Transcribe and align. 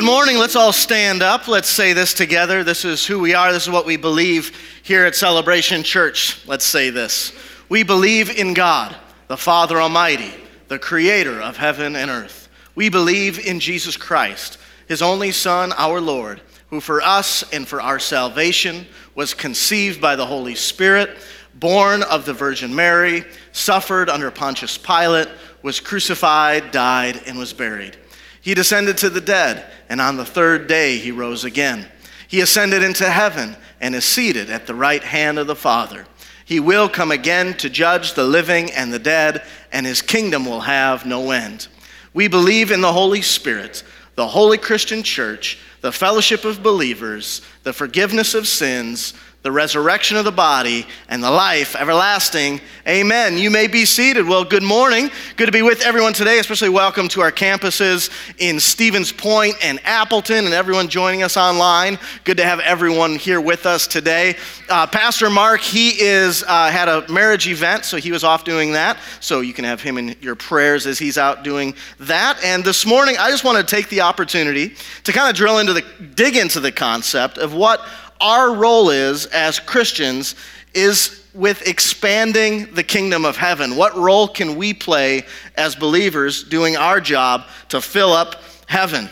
Good 0.00 0.06
morning. 0.06 0.38
Let's 0.38 0.56
all 0.56 0.72
stand 0.72 1.22
up. 1.22 1.46
Let's 1.46 1.68
say 1.68 1.92
this 1.92 2.14
together. 2.14 2.64
This 2.64 2.86
is 2.86 3.04
who 3.04 3.20
we 3.20 3.34
are. 3.34 3.52
This 3.52 3.64
is 3.64 3.70
what 3.70 3.84
we 3.84 3.98
believe 3.98 4.58
here 4.82 5.04
at 5.04 5.14
Celebration 5.14 5.82
Church. 5.82 6.40
Let's 6.46 6.64
say 6.64 6.88
this. 6.88 7.34
We 7.68 7.82
believe 7.82 8.30
in 8.30 8.54
God, 8.54 8.96
the 9.28 9.36
Father 9.36 9.78
Almighty, 9.78 10.32
the 10.68 10.78
creator 10.78 11.42
of 11.42 11.58
heaven 11.58 11.96
and 11.96 12.10
earth. 12.10 12.48
We 12.74 12.88
believe 12.88 13.46
in 13.46 13.60
Jesus 13.60 13.98
Christ, 13.98 14.56
his 14.88 15.02
only 15.02 15.32
Son, 15.32 15.70
our 15.76 16.00
Lord, 16.00 16.40
who 16.70 16.80
for 16.80 17.02
us 17.02 17.44
and 17.52 17.68
for 17.68 17.82
our 17.82 17.98
salvation 17.98 18.86
was 19.14 19.34
conceived 19.34 20.00
by 20.00 20.16
the 20.16 20.24
Holy 20.24 20.54
Spirit, 20.54 21.10
born 21.56 22.04
of 22.04 22.24
the 22.24 22.32
Virgin 22.32 22.74
Mary, 22.74 23.22
suffered 23.52 24.08
under 24.08 24.30
Pontius 24.30 24.78
Pilate, 24.78 25.28
was 25.62 25.78
crucified, 25.78 26.70
died, 26.70 27.20
and 27.26 27.38
was 27.38 27.52
buried. 27.52 27.98
He 28.40 28.54
descended 28.54 28.96
to 28.98 29.10
the 29.10 29.20
dead, 29.20 29.70
and 29.88 30.00
on 30.00 30.16
the 30.16 30.24
third 30.24 30.66
day 30.66 30.98
he 30.98 31.10
rose 31.10 31.44
again. 31.44 31.86
He 32.26 32.40
ascended 32.40 32.82
into 32.82 33.08
heaven 33.08 33.56
and 33.80 33.94
is 33.94 34.04
seated 34.04 34.50
at 34.50 34.66
the 34.66 34.74
right 34.74 35.02
hand 35.02 35.38
of 35.38 35.46
the 35.46 35.56
Father. 35.56 36.06
He 36.44 36.60
will 36.60 36.88
come 36.88 37.10
again 37.10 37.54
to 37.58 37.70
judge 37.70 38.14
the 38.14 38.24
living 38.24 38.70
and 38.72 38.92
the 38.92 38.98
dead, 38.98 39.44
and 39.72 39.84
his 39.84 40.02
kingdom 40.02 40.46
will 40.46 40.60
have 40.60 41.06
no 41.06 41.30
end. 41.30 41.68
We 42.12 42.28
believe 42.28 42.70
in 42.70 42.80
the 42.80 42.92
Holy 42.92 43.22
Spirit, 43.22 43.84
the 44.16 44.26
holy 44.26 44.58
Christian 44.58 45.02
church, 45.02 45.58
the 45.80 45.92
fellowship 45.92 46.44
of 46.44 46.62
believers, 46.62 47.42
the 47.62 47.72
forgiveness 47.72 48.34
of 48.34 48.48
sins 48.48 49.14
the 49.42 49.50
resurrection 49.50 50.18
of 50.18 50.24
the 50.26 50.32
body, 50.32 50.86
and 51.08 51.24
the 51.24 51.30
life 51.30 51.74
everlasting. 51.74 52.60
Amen. 52.86 53.38
You 53.38 53.50
may 53.50 53.68
be 53.68 53.86
seated. 53.86 54.28
Well, 54.28 54.44
good 54.44 54.62
morning. 54.62 55.10
Good 55.36 55.46
to 55.46 55.52
be 55.52 55.62
with 55.62 55.80
everyone 55.80 56.12
today, 56.12 56.38
especially 56.38 56.68
welcome 56.68 57.08
to 57.08 57.22
our 57.22 57.32
campuses 57.32 58.10
in 58.36 58.60
Stevens 58.60 59.12
Point 59.12 59.54
and 59.62 59.80
Appleton, 59.84 60.44
and 60.44 60.52
everyone 60.52 60.88
joining 60.88 61.22
us 61.22 61.38
online. 61.38 61.98
Good 62.24 62.36
to 62.36 62.44
have 62.44 62.60
everyone 62.60 63.16
here 63.16 63.40
with 63.40 63.64
us 63.64 63.86
today. 63.86 64.36
Uh, 64.68 64.86
Pastor 64.86 65.30
Mark, 65.30 65.62
he 65.62 65.98
is 65.98 66.44
uh, 66.46 66.70
had 66.70 66.88
a 66.88 67.10
marriage 67.10 67.48
event, 67.48 67.86
so 67.86 67.96
he 67.96 68.12
was 68.12 68.24
off 68.24 68.44
doing 68.44 68.72
that. 68.72 68.98
So 69.20 69.40
you 69.40 69.54
can 69.54 69.64
have 69.64 69.80
him 69.80 69.96
in 69.96 70.16
your 70.20 70.34
prayers 70.34 70.86
as 70.86 70.98
he's 70.98 71.16
out 71.16 71.44
doing 71.44 71.74
that. 71.98 72.38
And 72.44 72.62
this 72.62 72.84
morning, 72.84 73.16
I 73.18 73.30
just 73.30 73.44
want 73.44 73.56
to 73.56 73.64
take 73.64 73.88
the 73.88 74.02
opportunity 74.02 74.74
to 75.04 75.12
kind 75.14 75.30
of 75.30 75.34
drill 75.34 75.60
into 75.60 75.72
the 75.72 75.82
dig 76.14 76.36
into 76.36 76.60
the 76.60 76.72
concept 76.72 77.38
of 77.38 77.54
what 77.54 77.80
our 78.20 78.54
role 78.54 78.90
is 78.90 79.26
as 79.26 79.58
Christians 79.58 80.34
is 80.74 81.24
with 81.34 81.66
expanding 81.66 82.72
the 82.74 82.82
kingdom 82.82 83.24
of 83.24 83.36
heaven. 83.36 83.76
What 83.76 83.96
role 83.96 84.28
can 84.28 84.56
we 84.56 84.74
play 84.74 85.24
as 85.56 85.74
believers 85.74 86.42
doing 86.44 86.76
our 86.76 87.00
job 87.00 87.46
to 87.68 87.80
fill 87.80 88.12
up 88.12 88.42
heaven? 88.66 89.08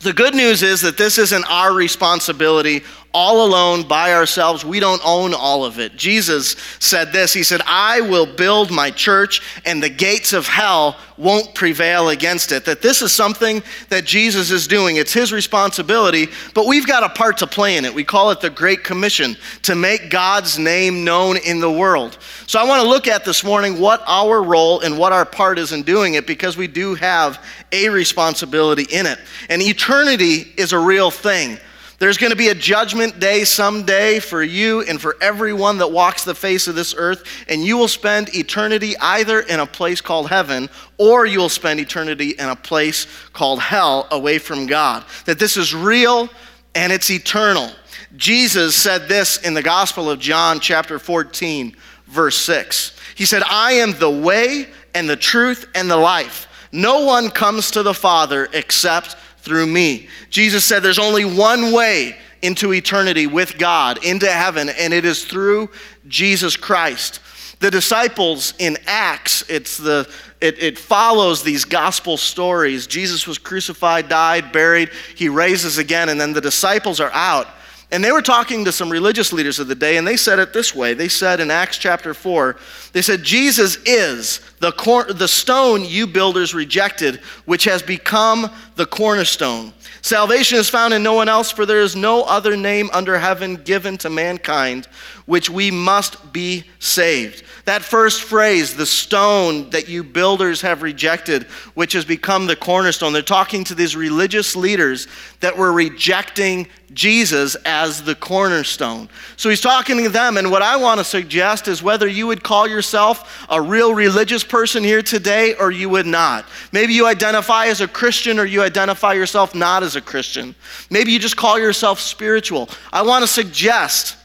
The 0.00 0.12
good 0.14 0.34
news 0.34 0.62
is 0.62 0.80
that 0.80 0.96
this 0.96 1.18
isn't 1.18 1.44
our 1.50 1.74
responsibility 1.74 2.82
all 3.12 3.44
alone 3.44 3.82
by 3.82 4.12
ourselves. 4.12 4.64
We 4.64 4.78
don't 4.78 5.02
own 5.04 5.34
all 5.34 5.64
of 5.64 5.78
it. 5.78 5.96
Jesus 5.96 6.56
said 6.78 7.12
this 7.12 7.32
He 7.32 7.42
said, 7.42 7.60
I 7.66 8.00
will 8.00 8.26
build 8.26 8.70
my 8.70 8.90
church, 8.90 9.42
and 9.64 9.82
the 9.82 9.88
gates 9.88 10.32
of 10.32 10.46
hell 10.46 10.96
won't 11.16 11.54
prevail 11.54 12.08
against 12.10 12.52
it. 12.52 12.64
That 12.64 12.82
this 12.82 13.02
is 13.02 13.12
something 13.12 13.62
that 13.88 14.04
Jesus 14.04 14.50
is 14.50 14.66
doing. 14.66 14.96
It's 14.96 15.12
His 15.12 15.32
responsibility, 15.32 16.28
but 16.54 16.66
we've 16.66 16.86
got 16.86 17.02
a 17.02 17.08
part 17.08 17.38
to 17.38 17.46
play 17.46 17.76
in 17.76 17.84
it. 17.84 17.92
We 17.92 18.04
call 18.04 18.30
it 18.30 18.40
the 18.40 18.50
Great 18.50 18.84
Commission 18.84 19.36
to 19.62 19.74
make 19.74 20.10
God's 20.10 20.58
name 20.58 21.04
known 21.04 21.36
in 21.36 21.60
the 21.60 21.70
world. 21.70 22.18
So 22.46 22.60
I 22.60 22.64
want 22.64 22.82
to 22.82 22.88
look 22.88 23.06
at 23.08 23.24
this 23.24 23.42
morning 23.42 23.80
what 23.80 24.02
our 24.06 24.42
role 24.42 24.80
and 24.80 24.96
what 24.96 25.12
our 25.12 25.26
part 25.26 25.58
is 25.58 25.72
in 25.72 25.82
doing 25.82 26.14
it 26.14 26.26
because 26.26 26.56
we 26.56 26.66
do 26.66 26.94
have 26.94 27.44
a 27.72 27.88
responsibility 27.88 28.86
in 28.90 29.06
it. 29.06 29.18
And 29.48 29.60
eternity 29.60 30.52
is 30.56 30.72
a 30.72 30.78
real 30.78 31.10
thing. 31.10 31.58
There's 32.00 32.16
going 32.16 32.30
to 32.30 32.36
be 32.36 32.48
a 32.48 32.54
judgment 32.54 33.20
day 33.20 33.44
someday 33.44 34.20
for 34.20 34.42
you 34.42 34.80
and 34.80 34.98
for 34.98 35.18
everyone 35.20 35.76
that 35.78 35.92
walks 35.92 36.24
the 36.24 36.34
face 36.34 36.66
of 36.66 36.74
this 36.74 36.94
earth, 36.96 37.24
and 37.46 37.62
you 37.62 37.76
will 37.76 37.88
spend 37.88 38.34
eternity 38.34 38.96
either 38.96 39.40
in 39.40 39.60
a 39.60 39.66
place 39.66 40.00
called 40.00 40.30
heaven 40.30 40.70
or 40.96 41.26
you 41.26 41.38
will 41.38 41.50
spend 41.50 41.78
eternity 41.78 42.30
in 42.30 42.48
a 42.48 42.56
place 42.56 43.06
called 43.34 43.60
hell 43.60 44.08
away 44.12 44.38
from 44.38 44.66
God. 44.66 45.04
That 45.26 45.38
this 45.38 45.58
is 45.58 45.74
real 45.74 46.30
and 46.74 46.90
it's 46.90 47.10
eternal. 47.10 47.70
Jesus 48.16 48.74
said 48.74 49.06
this 49.06 49.36
in 49.36 49.52
the 49.52 49.62
Gospel 49.62 50.10
of 50.10 50.18
John, 50.18 50.58
chapter 50.58 50.98
14, 50.98 51.76
verse 52.06 52.38
6. 52.38 52.98
He 53.14 53.26
said, 53.26 53.42
I 53.44 53.72
am 53.72 53.92
the 53.92 54.08
way 54.08 54.68
and 54.94 55.06
the 55.06 55.16
truth 55.16 55.68
and 55.74 55.90
the 55.90 55.98
life. 55.98 56.46
No 56.72 57.04
one 57.04 57.28
comes 57.28 57.70
to 57.72 57.82
the 57.82 57.92
Father 57.92 58.48
except 58.54 59.16
through 59.42 59.66
me. 59.66 60.08
Jesus 60.30 60.64
said 60.64 60.82
there's 60.82 60.98
only 60.98 61.24
one 61.24 61.72
way 61.72 62.16
into 62.42 62.72
eternity 62.72 63.26
with 63.26 63.58
God, 63.58 64.04
into 64.04 64.30
heaven, 64.30 64.68
and 64.68 64.94
it 64.94 65.04
is 65.04 65.24
through 65.24 65.70
Jesus 66.08 66.56
Christ. 66.56 67.20
The 67.60 67.70
disciples 67.70 68.54
in 68.58 68.78
Acts, 68.86 69.44
it's 69.48 69.76
the 69.76 70.10
it, 70.40 70.62
it 70.62 70.78
follows 70.78 71.42
these 71.42 71.66
gospel 71.66 72.16
stories. 72.16 72.86
Jesus 72.86 73.26
was 73.26 73.36
crucified, 73.36 74.08
died, 74.08 74.52
buried, 74.52 74.90
he 75.14 75.28
raises 75.28 75.76
again, 75.76 76.08
and 76.08 76.18
then 76.18 76.32
the 76.32 76.40
disciples 76.40 76.98
are 76.98 77.12
out. 77.12 77.46
And 77.92 78.04
they 78.04 78.12
were 78.12 78.22
talking 78.22 78.64
to 78.64 78.72
some 78.72 78.88
religious 78.88 79.32
leaders 79.32 79.58
of 79.58 79.66
the 79.66 79.74
day, 79.74 79.96
and 79.96 80.06
they 80.06 80.16
said 80.16 80.38
it 80.38 80.52
this 80.52 80.74
way. 80.74 80.94
They 80.94 81.08
said 81.08 81.40
in 81.40 81.50
Acts 81.50 81.76
chapter 81.76 82.14
4, 82.14 82.56
they 82.92 83.02
said, 83.02 83.24
Jesus 83.24 83.78
is 83.84 84.40
the, 84.60 84.70
cor- 84.72 85.12
the 85.12 85.26
stone 85.26 85.84
you 85.84 86.06
builders 86.06 86.54
rejected, 86.54 87.16
which 87.46 87.64
has 87.64 87.82
become 87.82 88.48
the 88.76 88.86
cornerstone. 88.86 89.72
Salvation 90.02 90.58
is 90.58 90.70
found 90.70 90.94
in 90.94 91.02
no 91.02 91.14
one 91.14 91.28
else, 91.28 91.50
for 91.50 91.66
there 91.66 91.80
is 91.80 91.96
no 91.96 92.22
other 92.22 92.56
name 92.56 92.90
under 92.92 93.18
heaven 93.18 93.56
given 93.56 93.98
to 93.98 94.08
mankind 94.08 94.86
which 95.30 95.48
we 95.48 95.70
must 95.70 96.32
be 96.32 96.64
saved. 96.80 97.44
That 97.64 97.82
first 97.82 98.22
phrase, 98.22 98.74
the 98.74 98.84
stone 98.84 99.70
that 99.70 99.88
you 99.88 100.02
builders 100.02 100.60
have 100.62 100.82
rejected, 100.82 101.44
which 101.74 101.92
has 101.92 102.04
become 102.04 102.48
the 102.48 102.56
cornerstone, 102.56 103.12
they're 103.12 103.22
talking 103.22 103.62
to 103.64 103.76
these 103.76 103.94
religious 103.94 104.56
leaders 104.56 105.06
that 105.38 105.56
were 105.56 105.72
rejecting 105.72 106.66
Jesus 106.92 107.54
as 107.64 108.02
the 108.02 108.14
cornerstone. 108.14 109.08
So 109.36 109.48
he's 109.48 109.60
talking 109.60 109.96
to 110.02 110.08
them, 110.08 110.36
and 110.36 110.50
what 110.50 110.62
I 110.62 110.76
want 110.76 110.98
to 110.98 111.04
suggest 111.04 111.68
is 111.68 111.82
whether 111.82 112.06
you 112.06 112.26
would 112.26 112.42
call 112.42 112.68
yourself 112.68 113.46
a 113.48 113.60
real 113.60 113.94
religious 113.94 114.42
person 114.42 114.82
here 114.82 115.02
today 115.02 115.54
or 115.54 115.70
you 115.70 115.88
would 115.88 116.06
not. 116.06 116.46
Maybe 116.72 116.92
you 116.92 117.06
identify 117.06 117.66
as 117.66 117.80
a 117.80 117.88
Christian 117.88 118.38
or 118.38 118.44
you 118.44 118.62
identify 118.62 119.12
yourself 119.12 119.54
not 119.54 119.82
as 119.82 119.96
a 119.96 120.00
Christian. 120.00 120.54
Maybe 120.90 121.12
you 121.12 121.18
just 121.18 121.36
call 121.36 121.58
yourself 121.58 122.00
spiritual. 122.00 122.68
I 122.92 123.02
want 123.02 123.22
to 123.22 123.28
suggest 123.28 124.16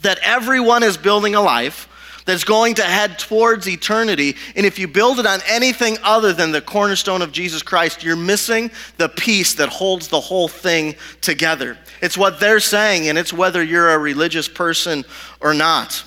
that 0.00 0.18
everyone 0.22 0.82
is 0.82 0.96
building 0.96 1.34
a 1.34 1.40
life 1.40 1.88
that's 2.28 2.44
going 2.44 2.74
to 2.74 2.82
head 2.82 3.18
towards 3.18 3.66
eternity. 3.66 4.36
And 4.54 4.66
if 4.66 4.78
you 4.78 4.86
build 4.86 5.18
it 5.18 5.24
on 5.24 5.40
anything 5.48 5.96
other 6.02 6.34
than 6.34 6.52
the 6.52 6.60
cornerstone 6.60 7.22
of 7.22 7.32
Jesus 7.32 7.62
Christ, 7.62 8.04
you're 8.04 8.16
missing 8.16 8.70
the 8.98 9.08
piece 9.08 9.54
that 9.54 9.70
holds 9.70 10.08
the 10.08 10.20
whole 10.20 10.46
thing 10.46 10.94
together. 11.22 11.78
It's 12.02 12.18
what 12.18 12.38
they're 12.38 12.60
saying, 12.60 13.08
and 13.08 13.16
it's 13.16 13.32
whether 13.32 13.62
you're 13.62 13.94
a 13.94 13.98
religious 13.98 14.46
person 14.46 15.06
or 15.40 15.54
not. 15.54 16.04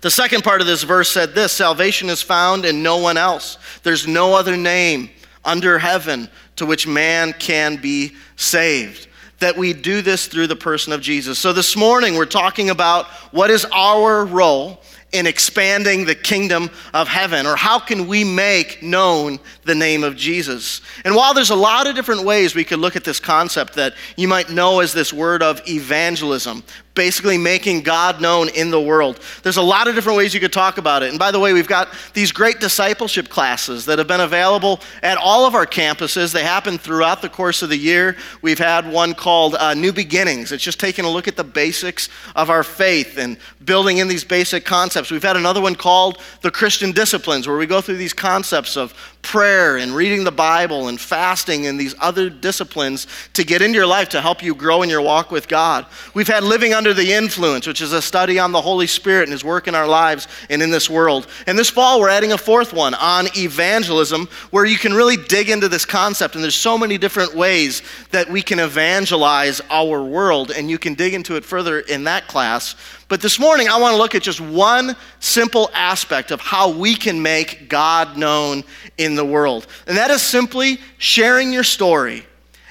The 0.00 0.12
second 0.12 0.44
part 0.44 0.60
of 0.60 0.68
this 0.68 0.84
verse 0.84 1.08
said 1.08 1.34
this 1.34 1.50
salvation 1.50 2.08
is 2.08 2.22
found 2.22 2.64
in 2.64 2.80
no 2.80 2.98
one 2.98 3.16
else. 3.16 3.58
There's 3.82 4.06
no 4.06 4.34
other 4.34 4.56
name 4.56 5.10
under 5.44 5.76
heaven 5.76 6.30
to 6.54 6.66
which 6.66 6.86
man 6.86 7.32
can 7.32 7.82
be 7.82 8.14
saved 8.36 9.08
that 9.40 9.56
we 9.56 9.72
do 9.72 10.02
this 10.02 10.28
through 10.28 10.46
the 10.46 10.54
person 10.54 10.92
of 10.92 11.00
Jesus. 11.00 11.36
So 11.36 11.52
this 11.52 11.74
morning 11.74 12.14
we're 12.14 12.26
talking 12.26 12.70
about 12.70 13.06
what 13.32 13.50
is 13.50 13.66
our 13.72 14.24
role 14.24 14.80
in 15.12 15.26
expanding 15.26 16.04
the 16.04 16.14
kingdom 16.14 16.70
of 16.92 17.06
heaven? 17.06 17.46
Or 17.46 17.54
how 17.54 17.78
can 17.78 18.06
we 18.06 18.24
make 18.24 18.82
known 18.82 19.38
the 19.64 19.74
name 19.74 20.02
of 20.02 20.16
Jesus? 20.16 20.80
And 21.04 21.14
while 21.14 21.34
there's 21.34 21.50
a 21.50 21.54
lot 21.54 21.86
of 21.86 21.94
different 21.94 22.24
ways 22.24 22.54
we 22.54 22.64
could 22.64 22.78
look 22.78 22.96
at 22.96 23.04
this 23.04 23.20
concept 23.20 23.74
that 23.74 23.94
you 24.16 24.26
might 24.26 24.50
know 24.50 24.80
as 24.80 24.92
this 24.92 25.12
word 25.12 25.42
of 25.42 25.60
evangelism, 25.68 26.64
basically 26.94 27.38
making 27.38 27.82
God 27.82 28.20
known 28.20 28.48
in 28.50 28.70
the 28.70 28.80
world. 28.80 29.20
There's 29.42 29.56
a 29.56 29.62
lot 29.62 29.88
of 29.88 29.94
different 29.94 30.18
ways 30.18 30.34
you 30.34 30.40
could 30.40 30.52
talk 30.52 30.78
about 30.78 31.02
it. 31.02 31.10
And 31.10 31.18
by 31.18 31.30
the 31.30 31.40
way, 31.40 31.52
we've 31.52 31.66
got 31.66 31.88
these 32.12 32.32
great 32.32 32.60
discipleship 32.60 33.28
classes 33.28 33.86
that 33.86 33.98
have 33.98 34.08
been 34.08 34.20
available 34.20 34.80
at 35.02 35.16
all 35.16 35.46
of 35.46 35.54
our 35.54 35.66
campuses. 35.66 36.32
They 36.32 36.42
happen 36.42 36.78
throughout 36.78 37.22
the 37.22 37.28
course 37.28 37.62
of 37.62 37.70
the 37.70 37.76
year. 37.76 38.16
We've 38.42 38.58
had 38.58 38.90
one 38.90 39.14
called 39.14 39.54
uh, 39.54 39.74
New 39.74 39.92
Beginnings. 39.92 40.52
It's 40.52 40.62
just 40.62 40.78
taking 40.80 41.04
a 41.04 41.10
look 41.10 41.28
at 41.28 41.36
the 41.36 41.44
basics 41.44 42.08
of 42.36 42.50
our 42.50 42.62
faith 42.62 43.16
and 43.16 43.38
building 43.64 43.98
in 43.98 44.08
these 44.08 44.24
basic 44.24 44.64
concepts. 44.64 45.10
We've 45.10 45.22
had 45.22 45.36
another 45.36 45.60
one 45.60 45.74
called 45.74 46.20
The 46.42 46.50
Christian 46.50 46.92
Disciplines, 46.92 47.48
where 47.48 47.56
we 47.56 47.66
go 47.66 47.80
through 47.80 47.96
these 47.96 48.12
concepts 48.12 48.76
of 48.76 48.92
prayer 49.22 49.76
and 49.76 49.94
reading 49.94 50.24
the 50.24 50.32
Bible 50.32 50.88
and 50.88 51.00
fasting 51.00 51.66
and 51.66 51.78
these 51.78 51.94
other 52.00 52.28
disciplines 52.28 53.06
to 53.32 53.44
get 53.44 53.62
into 53.62 53.76
your 53.76 53.86
life 53.86 54.10
to 54.10 54.20
help 54.20 54.42
you 54.42 54.54
grow 54.54 54.82
in 54.82 54.90
your 54.90 55.00
walk 55.00 55.30
with 55.30 55.48
God. 55.48 55.86
We've 56.12 56.28
had 56.28 56.42
Living 56.42 56.74
Under 56.74 56.92
the 56.92 57.12
Influence, 57.12 57.66
which 57.66 57.80
is 57.80 57.92
a 57.92 58.02
study 58.02 58.38
on 58.38 58.52
the 58.52 58.60
Holy 58.60 58.86
Spirit 58.86 59.24
and 59.24 59.32
His 59.32 59.44
work 59.44 59.68
in 59.68 59.74
our 59.74 59.86
lives 59.86 60.26
and 60.50 60.60
in 60.60 60.70
this 60.70 60.90
world. 60.90 61.28
And 61.46 61.58
this 61.58 61.70
fall, 61.70 62.00
we're 62.00 62.08
adding 62.08 62.32
a 62.32 62.38
fourth 62.38 62.72
one 62.72 62.94
on 62.94 63.28
evangelism, 63.36 64.28
where 64.50 64.64
you 64.64 64.76
can 64.76 64.92
really 64.92 65.16
dig 65.16 65.48
into 65.48 65.68
this 65.68 65.86
concept. 65.86 66.34
And 66.34 66.42
there's 66.42 66.54
so 66.54 66.76
many 66.76 66.98
different 66.98 67.34
ways 67.34 67.82
that 68.10 68.28
we 68.28 68.42
can 68.42 68.58
evangelize 68.58 69.60
our 69.70 70.02
world, 70.02 70.50
and 70.50 70.68
you 70.68 70.78
can 70.78 70.94
dig 70.94 71.14
into 71.14 71.36
it 71.36 71.44
further 71.44 71.80
in 71.80 72.04
that 72.04 72.26
class. 72.26 72.74
But 73.12 73.20
this 73.20 73.38
morning, 73.38 73.68
I 73.68 73.78
want 73.78 73.92
to 73.92 73.98
look 73.98 74.14
at 74.14 74.22
just 74.22 74.40
one 74.40 74.96
simple 75.20 75.70
aspect 75.74 76.30
of 76.30 76.40
how 76.40 76.70
we 76.70 76.94
can 76.94 77.20
make 77.20 77.68
God 77.68 78.16
known 78.16 78.64
in 78.96 79.16
the 79.16 79.24
world. 79.24 79.66
And 79.86 79.98
that 79.98 80.10
is 80.10 80.22
simply 80.22 80.78
sharing 80.96 81.52
your 81.52 81.62
story 81.62 82.24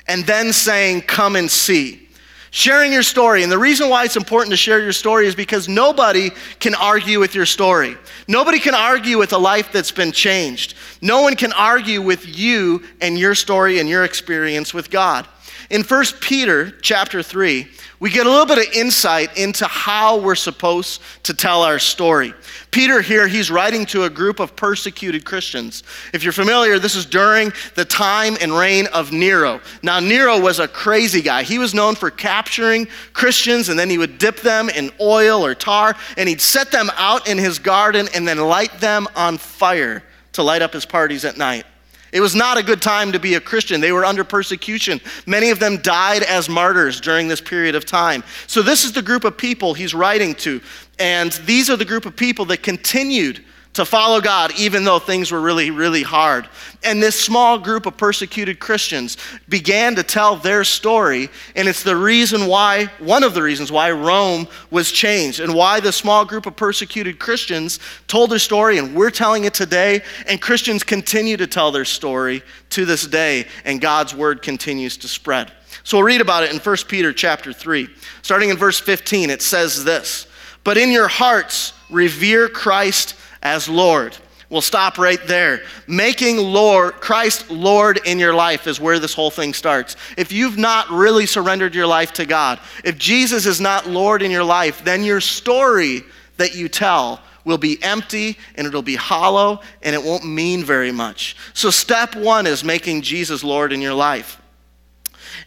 and 0.07 0.25
then 0.25 0.51
saying, 0.51 1.01
Come 1.01 1.35
and 1.35 1.47
see. 1.47 2.09
Sharing 2.49 2.91
your 2.91 3.03
story. 3.03 3.43
And 3.43 3.51
the 3.51 3.59
reason 3.59 3.87
why 3.87 4.03
it's 4.03 4.15
important 4.15 4.49
to 4.49 4.57
share 4.57 4.81
your 4.81 4.93
story 4.93 5.27
is 5.27 5.35
because 5.35 5.69
nobody 5.69 6.31
can 6.57 6.73
argue 6.73 7.19
with 7.19 7.35
your 7.35 7.45
story. 7.45 7.95
Nobody 8.27 8.57
can 8.57 8.73
argue 8.73 9.19
with 9.19 9.33
a 9.33 9.37
life 9.37 9.71
that's 9.71 9.91
been 9.91 10.11
changed. 10.11 10.73
No 11.01 11.21
one 11.21 11.35
can 11.35 11.53
argue 11.53 12.01
with 12.01 12.35
you 12.35 12.81
and 12.99 13.15
your 13.15 13.35
story 13.35 13.77
and 13.77 13.87
your 13.87 14.05
experience 14.05 14.73
with 14.73 14.89
God. 14.89 15.27
In 15.69 15.83
1 15.83 16.05
Peter 16.19 16.71
chapter 16.81 17.21
3, 17.21 17.67
we 18.01 18.09
get 18.09 18.25
a 18.25 18.29
little 18.29 18.47
bit 18.47 18.57
of 18.57 18.73
insight 18.73 19.37
into 19.37 19.63
how 19.67 20.19
we're 20.19 20.33
supposed 20.33 21.01
to 21.21 21.35
tell 21.35 21.61
our 21.61 21.77
story. 21.77 22.33
Peter 22.71 22.99
here, 22.99 23.27
he's 23.27 23.51
writing 23.51 23.85
to 23.85 24.05
a 24.05 24.09
group 24.09 24.39
of 24.39 24.55
persecuted 24.55 25.23
Christians. 25.23 25.83
If 26.11 26.23
you're 26.23 26.33
familiar, 26.33 26.79
this 26.79 26.95
is 26.95 27.05
during 27.05 27.53
the 27.75 27.85
time 27.85 28.37
and 28.41 28.51
reign 28.51 28.87
of 28.87 29.11
Nero. 29.11 29.61
Now, 29.83 29.99
Nero 29.99 30.39
was 30.39 30.57
a 30.57 30.67
crazy 30.67 31.21
guy. 31.21 31.43
He 31.43 31.59
was 31.59 31.75
known 31.75 31.93
for 31.93 32.09
capturing 32.09 32.87
Christians 33.13 33.69
and 33.69 33.77
then 33.77 33.89
he 33.91 33.99
would 33.99 34.17
dip 34.17 34.37
them 34.37 34.69
in 34.69 34.89
oil 34.99 35.45
or 35.45 35.53
tar 35.53 35.95
and 36.17 36.27
he'd 36.27 36.41
set 36.41 36.71
them 36.71 36.89
out 36.95 37.27
in 37.27 37.37
his 37.37 37.59
garden 37.59 38.09
and 38.15 38.27
then 38.27 38.39
light 38.39 38.79
them 38.79 39.07
on 39.15 39.37
fire 39.37 40.01
to 40.31 40.41
light 40.41 40.63
up 40.63 40.73
his 40.73 40.87
parties 40.87 41.23
at 41.23 41.37
night. 41.37 41.65
It 42.11 42.19
was 42.19 42.35
not 42.35 42.57
a 42.57 42.63
good 42.63 42.81
time 42.81 43.11
to 43.13 43.19
be 43.19 43.35
a 43.35 43.39
Christian. 43.39 43.79
They 43.79 43.91
were 43.91 44.05
under 44.05 44.23
persecution. 44.23 44.99
Many 45.25 45.49
of 45.49 45.59
them 45.59 45.77
died 45.77 46.23
as 46.23 46.49
martyrs 46.49 46.99
during 46.99 47.27
this 47.27 47.39
period 47.41 47.75
of 47.75 47.85
time. 47.85 48.23
So, 48.47 48.61
this 48.61 48.83
is 48.83 48.91
the 48.91 49.01
group 49.01 49.23
of 49.23 49.37
people 49.37 49.73
he's 49.73 49.93
writing 49.93 50.35
to. 50.35 50.61
And 50.99 51.31
these 51.31 51.69
are 51.69 51.77
the 51.77 51.85
group 51.85 52.05
of 52.05 52.15
people 52.15 52.45
that 52.45 52.63
continued 52.63 53.43
to 53.73 53.85
follow 53.85 54.19
God, 54.19 54.51
even 54.57 54.83
though 54.83 54.99
things 54.99 55.31
were 55.31 55.39
really, 55.39 55.71
really 55.71 56.03
hard. 56.03 56.49
And 56.83 57.01
this 57.01 57.19
small 57.19 57.57
group 57.57 57.85
of 57.85 57.95
persecuted 57.95 58.59
Christians 58.59 59.15
began 59.47 59.95
to 59.95 60.03
tell 60.03 60.35
their 60.35 60.65
story, 60.65 61.29
and 61.55 61.69
it's 61.69 61.83
the 61.83 61.95
reason 61.95 62.47
why, 62.47 62.87
one 62.99 63.23
of 63.23 63.33
the 63.33 63.41
reasons 63.41 63.71
why 63.71 63.91
Rome 63.91 64.47
was 64.71 64.91
changed, 64.91 65.39
and 65.39 65.53
why 65.53 65.79
the 65.79 65.93
small 65.93 66.25
group 66.25 66.45
of 66.45 66.55
persecuted 66.57 67.17
Christians 67.17 67.79
told 68.07 68.29
their 68.29 68.39
story, 68.39 68.77
and 68.77 68.93
we're 68.93 69.09
telling 69.09 69.45
it 69.45 69.53
today, 69.53 70.01
and 70.27 70.41
Christians 70.41 70.83
continue 70.83 71.37
to 71.37 71.47
tell 71.47 71.71
their 71.71 71.85
story 71.85 72.43
to 72.71 72.83
this 72.83 73.07
day, 73.07 73.47
and 73.63 73.79
God's 73.79 74.13
word 74.13 74.41
continues 74.41 74.97
to 74.97 75.07
spread. 75.07 75.51
So 75.83 75.97
we'll 75.97 76.05
read 76.05 76.21
about 76.21 76.43
it 76.43 76.51
in 76.51 76.59
1 76.59 76.77
Peter 76.89 77.13
chapter 77.13 77.53
3. 77.53 77.87
Starting 78.21 78.49
in 78.49 78.57
verse 78.57 78.79
15, 78.79 79.29
it 79.29 79.41
says 79.41 79.85
this 79.85 80.27
But 80.65 80.77
in 80.77 80.91
your 80.91 81.07
hearts, 81.07 81.73
revere 81.89 82.49
Christ 82.49 83.15
as 83.41 83.67
Lord. 83.67 84.17
We'll 84.49 84.61
stop 84.61 84.97
right 84.97 85.25
there. 85.27 85.61
Making 85.87 86.37
Lord 86.37 86.95
Christ 86.95 87.49
Lord 87.49 88.01
in 88.05 88.19
your 88.19 88.33
life 88.33 88.67
is 88.67 88.81
where 88.81 88.99
this 88.99 89.13
whole 89.13 89.31
thing 89.31 89.53
starts. 89.53 89.95
If 90.17 90.33
you've 90.33 90.57
not 90.57 90.89
really 90.89 91.25
surrendered 91.25 91.73
your 91.73 91.87
life 91.87 92.11
to 92.13 92.25
God, 92.25 92.59
if 92.83 92.97
Jesus 92.97 93.45
is 93.45 93.61
not 93.61 93.87
Lord 93.87 94.21
in 94.21 94.29
your 94.29 94.43
life, 94.43 94.83
then 94.83 95.05
your 95.05 95.21
story 95.21 96.03
that 96.35 96.53
you 96.53 96.67
tell 96.67 97.21
will 97.45 97.57
be 97.57 97.81
empty 97.81 98.37
and 98.55 98.67
it'll 98.67 98.81
be 98.81 98.95
hollow 98.95 99.61
and 99.83 99.95
it 99.95 100.03
won't 100.03 100.25
mean 100.25 100.65
very 100.65 100.91
much. 100.91 101.37
So 101.53 101.69
step 101.69 102.13
1 102.13 102.45
is 102.45 102.61
making 102.61 103.03
Jesus 103.03 103.45
Lord 103.45 103.71
in 103.71 103.81
your 103.81 103.93
life. 103.93 104.41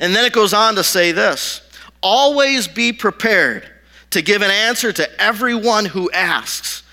And 0.00 0.14
then 0.14 0.25
it 0.25 0.32
goes 0.32 0.55
on 0.55 0.76
to 0.76 0.82
say 0.82 1.12
this, 1.12 1.61
always 2.02 2.67
be 2.67 2.93
prepared 2.93 3.69
to 4.11 4.23
give 4.23 4.41
an 4.41 4.50
answer 4.50 4.93
to 4.93 5.20
everyone 5.20 5.85
who 5.85 6.11
asks 6.11 6.83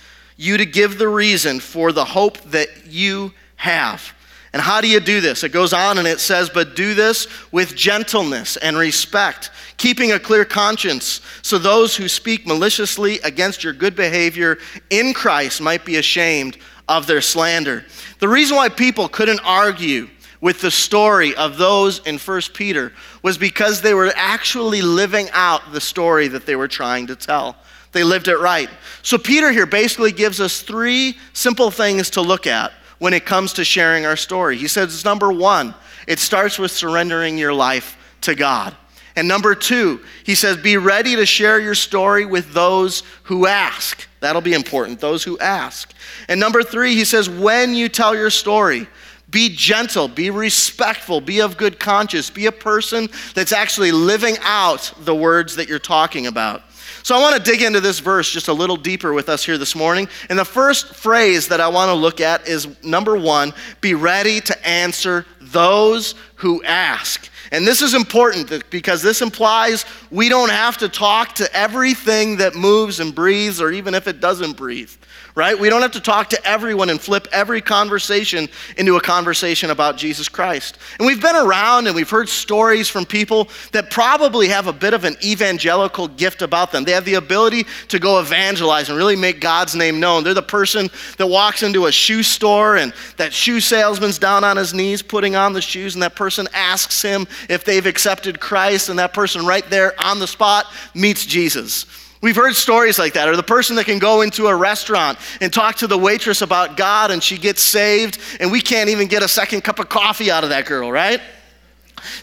you 0.42 0.58
to 0.58 0.66
give 0.66 0.98
the 0.98 1.08
reason 1.08 1.60
for 1.60 1.92
the 1.92 2.04
hope 2.04 2.40
that 2.46 2.88
you 2.88 3.32
have. 3.58 4.14
And 4.54 4.62
how 4.62 4.82
do 4.82 4.90
you 4.90 5.00
do 5.00 5.22
this? 5.22 5.44
It 5.44 5.50
goes 5.50 5.72
on 5.72 5.98
and 5.98 6.08
it 6.08 6.20
says, 6.20 6.50
But 6.50 6.76
do 6.76 6.94
this 6.94 7.28
with 7.52 7.76
gentleness 7.76 8.58
and 8.58 8.76
respect, 8.76 9.52
keeping 9.78 10.12
a 10.12 10.20
clear 10.20 10.44
conscience, 10.44 11.22
so 11.42 11.58
those 11.58 11.96
who 11.96 12.08
speak 12.08 12.46
maliciously 12.46 13.20
against 13.20 13.64
your 13.64 13.72
good 13.72 13.96
behavior 13.96 14.58
in 14.90 15.14
Christ 15.14 15.62
might 15.62 15.86
be 15.86 15.98
ashamed 15.98 16.58
of 16.90 17.08
their 17.08 17.22
slander. 17.22 17.86
The 18.20 18.28
reason 18.28 18.58
why 18.58 18.68
people 18.68 19.08
couldn't 19.08 19.40
argue 19.46 20.10
with 20.42 20.60
the 20.60 20.72
story 20.72 21.36
of 21.36 21.58
those 21.58 22.00
in 22.08 22.18
1 22.18 22.42
Peter 22.56 22.92
was 23.22 23.38
because 23.38 23.80
they 23.80 23.94
were 23.94 24.12
actually 24.16 24.82
living 24.82 25.30
out 25.34 25.72
the 25.72 25.80
story 25.80 26.28
that 26.28 26.48
they 26.48 26.56
were 26.56 26.68
trying 26.68 27.08
to 27.08 27.16
tell. 27.16 27.56
They 27.92 28.04
lived 28.04 28.28
it 28.28 28.38
right. 28.38 28.70
So, 29.02 29.18
Peter 29.18 29.52
here 29.52 29.66
basically 29.66 30.12
gives 30.12 30.40
us 30.40 30.62
three 30.62 31.18
simple 31.34 31.72
things 31.72 32.10
to 32.12 32.22
look 32.22 32.48
at 32.48 32.72
when 33.00 33.14
it 33.14 33.26
comes 33.26 33.54
to 33.54 33.66
sharing 33.66 34.06
our 34.06 34.16
story. 34.16 34.58
He 34.58 34.68
says, 34.68 35.04
number 35.04 35.32
one, 35.32 35.74
it 36.08 36.20
starts 36.20 36.60
with 36.60 36.72
surrendering 36.72 37.38
your 37.38 37.54
life 37.54 37.98
to 38.22 38.36
God. 38.36 38.76
And 39.16 39.28
number 39.28 39.56
two, 39.56 40.02
he 40.24 40.36
says, 40.36 40.58
be 40.58 40.78
ready 40.78 41.16
to 41.16 41.26
share 41.26 41.60
your 41.60 41.76
story 41.76 42.26
with 42.26 42.54
those 42.54 43.04
who 43.24 43.46
ask. 43.46 44.08
That'll 44.22 44.42
be 44.42 44.54
important, 44.54 45.00
those 45.00 45.24
who 45.24 45.38
ask. 45.40 45.94
And 46.30 46.40
number 46.40 46.64
three, 46.64 46.96
he 46.96 47.04
says, 47.04 47.30
when 47.30 47.76
you 47.76 47.90
tell 47.90 48.16
your 48.16 48.30
story, 48.30 48.88
be 49.30 49.50
gentle, 49.50 50.08
be 50.08 50.30
respectful, 50.30 51.22
be 51.22 51.42
of 51.42 51.58
good 51.58 51.80
conscience, 51.80 52.30
be 52.30 52.46
a 52.46 52.52
person 52.52 53.10
that's 53.34 53.52
actually 53.52 53.92
living 53.92 54.36
out 54.42 54.94
the 55.00 55.16
words 55.16 55.56
that 55.56 55.68
you're 55.68 55.80
talking 55.80 56.28
about. 56.28 56.64
So 57.04 57.16
I 57.16 57.20
want 57.20 57.44
to 57.44 57.52
dig 57.52 57.62
into 57.62 57.80
this 57.80 58.00
verse 58.00 58.30
just 58.32 58.48
a 58.48 58.54
little 58.54 58.78
deeper 58.78 59.14
with 59.14 59.30
us 59.30 59.44
here 59.44 59.58
this 59.58 59.76
morning. 59.76 60.08
And 60.30 60.38
the 60.38 60.46
first 60.46 60.94
phrase 60.94 61.48
that 61.48 61.60
I 61.60 61.68
want 61.68 61.90
to 61.90 61.96
look 61.96 62.22
at 62.22 62.48
is 62.48 62.68
number 62.84 63.18
one 63.18 63.54
be 63.82 63.94
ready 63.96 64.40
to 64.42 64.68
answer 64.68 65.26
those 65.40 66.16
who 66.36 66.64
ask. 66.64 67.30
And 67.52 67.68
this 67.68 67.82
is 67.82 67.94
important 67.94 68.70
because 68.70 69.02
this 69.02 69.22
implies 69.22 69.86
we 70.10 70.30
don't 70.30 70.52
have 70.52 70.78
to 70.78 70.90
talk 70.90 71.36
to 71.36 71.54
everything 71.56 72.38
that 72.38 72.56
moves 72.56 73.00
and 73.00 73.14
breathes, 73.14 73.60
or 73.60 73.72
even 73.72 73.94
if 73.94 74.08
it 74.08 74.22
doesn't 74.22 74.54
breathe 74.54 74.92
right? 75.36 75.58
We 75.58 75.70
don't 75.70 75.82
have 75.82 75.92
to 75.92 76.02
talk 76.02 76.30
to 76.32 76.46
everyone 76.46 76.90
and 76.90 77.00
flip 77.00 77.28
every 77.32 77.62
conversation 77.62 78.50
into 78.78 78.98
a 78.98 79.02
conversation 79.02 79.72
about 79.72 79.98
Jesus 79.98 80.28
Christ. 80.28 80.78
And 81.00 81.06
we've 81.06 81.22
been 81.22 81.36
around 81.36 81.88
and 81.88 81.96
we've 81.96 82.10
heard 82.10 82.28
stories 82.28 82.90
from 82.90 83.06
people 83.06 83.48
that 83.72 83.90
probably 83.90 84.50
have 84.50 84.68
a 84.68 84.74
bit 84.74 84.94
of 84.94 85.06
an 85.06 85.16
evangelical 85.24 86.08
gift 86.08 86.42
about 86.42 86.72
them. 86.72 86.84
They 86.84 86.92
have 86.92 87.06
the 87.06 87.16
ability 87.16 87.66
to 87.90 88.00
go 88.00 88.20
evangelize 88.20 88.90
and 88.90 88.98
really 88.98 89.16
make 89.16 89.40
God's 89.40 89.76
name 89.76 90.00
known. 90.00 90.24
They're 90.24 90.34
the 90.34 90.42
person 90.42 90.90
that 91.18 91.28
walks 91.28 91.64
into 91.64 91.86
a 91.86 91.92
shoe 91.92 92.24
store 92.24 92.78
and 92.78 92.94
that 93.18 93.34
shoe 93.34 93.60
salesman's 93.60 94.20
down 94.20 94.44
on 94.44 94.58
his 94.58 94.74
knees 94.74 95.02
putting 95.02 95.36
on 95.36 95.54
the 95.54 95.62
shoes, 95.62 95.96
and 95.96 96.04
that 96.04 96.16
person 96.16 96.48
asks 96.54 97.02
him 97.02 97.28
if 97.50 97.64
they've 97.64 97.86
accepted 97.86 98.40
Christ, 98.40 98.90
and 98.90 99.00
that 99.00 99.14
person 99.14 99.46
right 99.46 99.68
there 99.70 99.94
on 100.04 100.20
the 100.20 100.28
spot 100.28 100.66
meets 100.94 101.26
Jesus. 101.26 101.86
We've 102.22 102.36
heard 102.36 102.56
stories 102.56 103.00
like 103.00 103.14
that, 103.14 103.28
or 103.28 103.36
the 103.36 103.44
person 103.44 103.76
that 103.78 103.86
can 103.86 103.98
go 103.98 104.22
into 104.22 104.48
a 104.48 104.56
restaurant 104.56 105.18
and 105.42 105.52
talk 105.52 105.78
to 105.78 105.88
the 105.88 105.98
waitress 105.98 106.44
about 106.44 106.78
God 106.78 107.10
and 107.10 107.22
she 107.22 107.38
gets 107.38 107.62
saved, 107.62 108.20
and 108.40 108.52
we 108.52 108.62
can't 108.62 108.90
even 108.90 109.08
get 109.08 109.24
a 109.24 109.28
second 109.28 109.64
cup 109.64 109.80
of 109.80 109.90
coffee 109.90 110.30
out 110.30 110.44
of 110.44 110.52
that 110.52 110.68
girl, 110.68 110.92
right? 110.92 111.20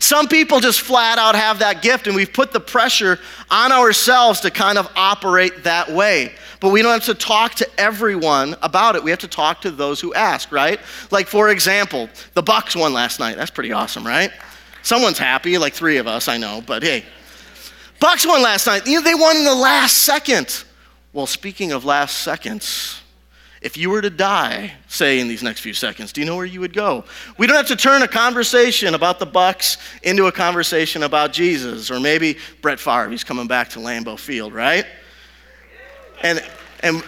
Some 0.01 0.29
people 0.29 0.61
just 0.61 0.81
flat 0.81 1.19
out 1.19 1.35
have 1.35 1.61
that 1.61 1.83
gift, 1.83 2.07
and 2.07 2.15
we've 2.15 2.33
put 2.33 2.53
the 2.53 2.61
pressure 2.61 3.19
on 3.51 3.73
ourselves 3.73 4.41
to 4.41 4.51
kind 4.51 4.79
of 4.79 4.89
operate 4.97 5.65
that 5.65 5.91
way. 5.91 6.33
But 6.61 6.71
we 6.71 6.83
don't 6.83 6.93
have 6.93 7.05
to 7.05 7.15
talk 7.15 7.55
to 7.57 7.69
everyone 7.79 8.57
about 8.63 8.97
it. 8.97 9.03
We 9.03 9.11
have 9.11 9.21
to 9.21 9.29
talk 9.29 9.61
to 9.63 9.71
those 9.71 10.01
who 10.01 10.13
ask, 10.15 10.51
right? 10.51 10.81
Like, 11.11 11.29
for 11.29 11.51
example, 11.51 12.09
the 12.35 12.43
Bucks 12.43 12.75
won 12.75 12.93
last 12.93 13.21
night. 13.21 13.37
That's 13.37 13.51
pretty 13.51 13.73
awesome, 13.73 14.07
right? 14.07 14.33
Someone's 14.83 15.19
happy, 15.19 15.59
like 15.59 15.75
three 15.75 15.99
of 15.99 16.07
us, 16.07 16.29
I 16.29 16.39
know, 16.39 16.63
but 16.65 16.83
hey, 16.83 17.05
Bucks 18.01 18.27
won 18.27 18.43
last 18.43 18.67
night. 18.67 18.87
You 18.87 18.97
know, 18.97 19.03
they 19.03 19.15
won 19.15 19.37
in 19.37 19.45
the 19.45 19.55
last 19.55 19.99
second. 19.99 20.65
Well, 21.13 21.27
speaking 21.27 21.73
of 21.73 21.85
last 21.85 22.19
seconds, 22.19 23.01
if 23.61 23.77
you 23.77 23.91
were 23.91 24.01
to 24.01 24.11
die, 24.11 24.75
say 24.87 25.19
in 25.19 25.27
these 25.27 25.43
next 25.43 25.61
few 25.61 25.75
seconds, 25.75 26.13
do 26.13 26.21
you 26.21 26.27
know 26.27 26.37
where 26.37 26.45
you 26.45 26.61
would 26.61 26.73
go? 26.73 27.05
We 27.39 27.49
don't 27.49 27.57
have 27.57 27.67
to 27.69 27.77
turn 27.77 28.03
a 28.03 28.09
conversation 28.09 28.95
about 28.95 29.19
the 29.19 29.27
Bucks 29.27 29.79
into 30.05 30.27
a 30.27 30.33
conversation 30.33 31.03
about 31.03 31.33
Jesus, 31.33 31.91
or 31.91 31.99
maybe 31.99 32.39
Brett 32.63 32.79
Favre, 32.79 33.11
he's 33.11 33.25
coming 33.25 33.49
back 33.49 33.71
to 33.71 33.81
Lambeau 33.81 34.19
Field, 34.19 34.53
right? 34.53 34.87
And 36.23 36.43
and 36.81 37.03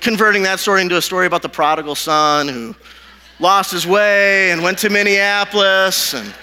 converting 0.00 0.42
that 0.42 0.58
story 0.58 0.82
into 0.82 0.96
a 0.96 1.02
story 1.02 1.26
about 1.26 1.42
the 1.42 1.48
prodigal 1.48 1.94
son 1.94 2.48
who 2.48 2.74
lost 3.38 3.70
his 3.70 3.86
way 3.86 4.50
and 4.50 4.62
went 4.62 4.78
to 4.78 4.90
Minneapolis 4.90 6.14
and 6.14 6.34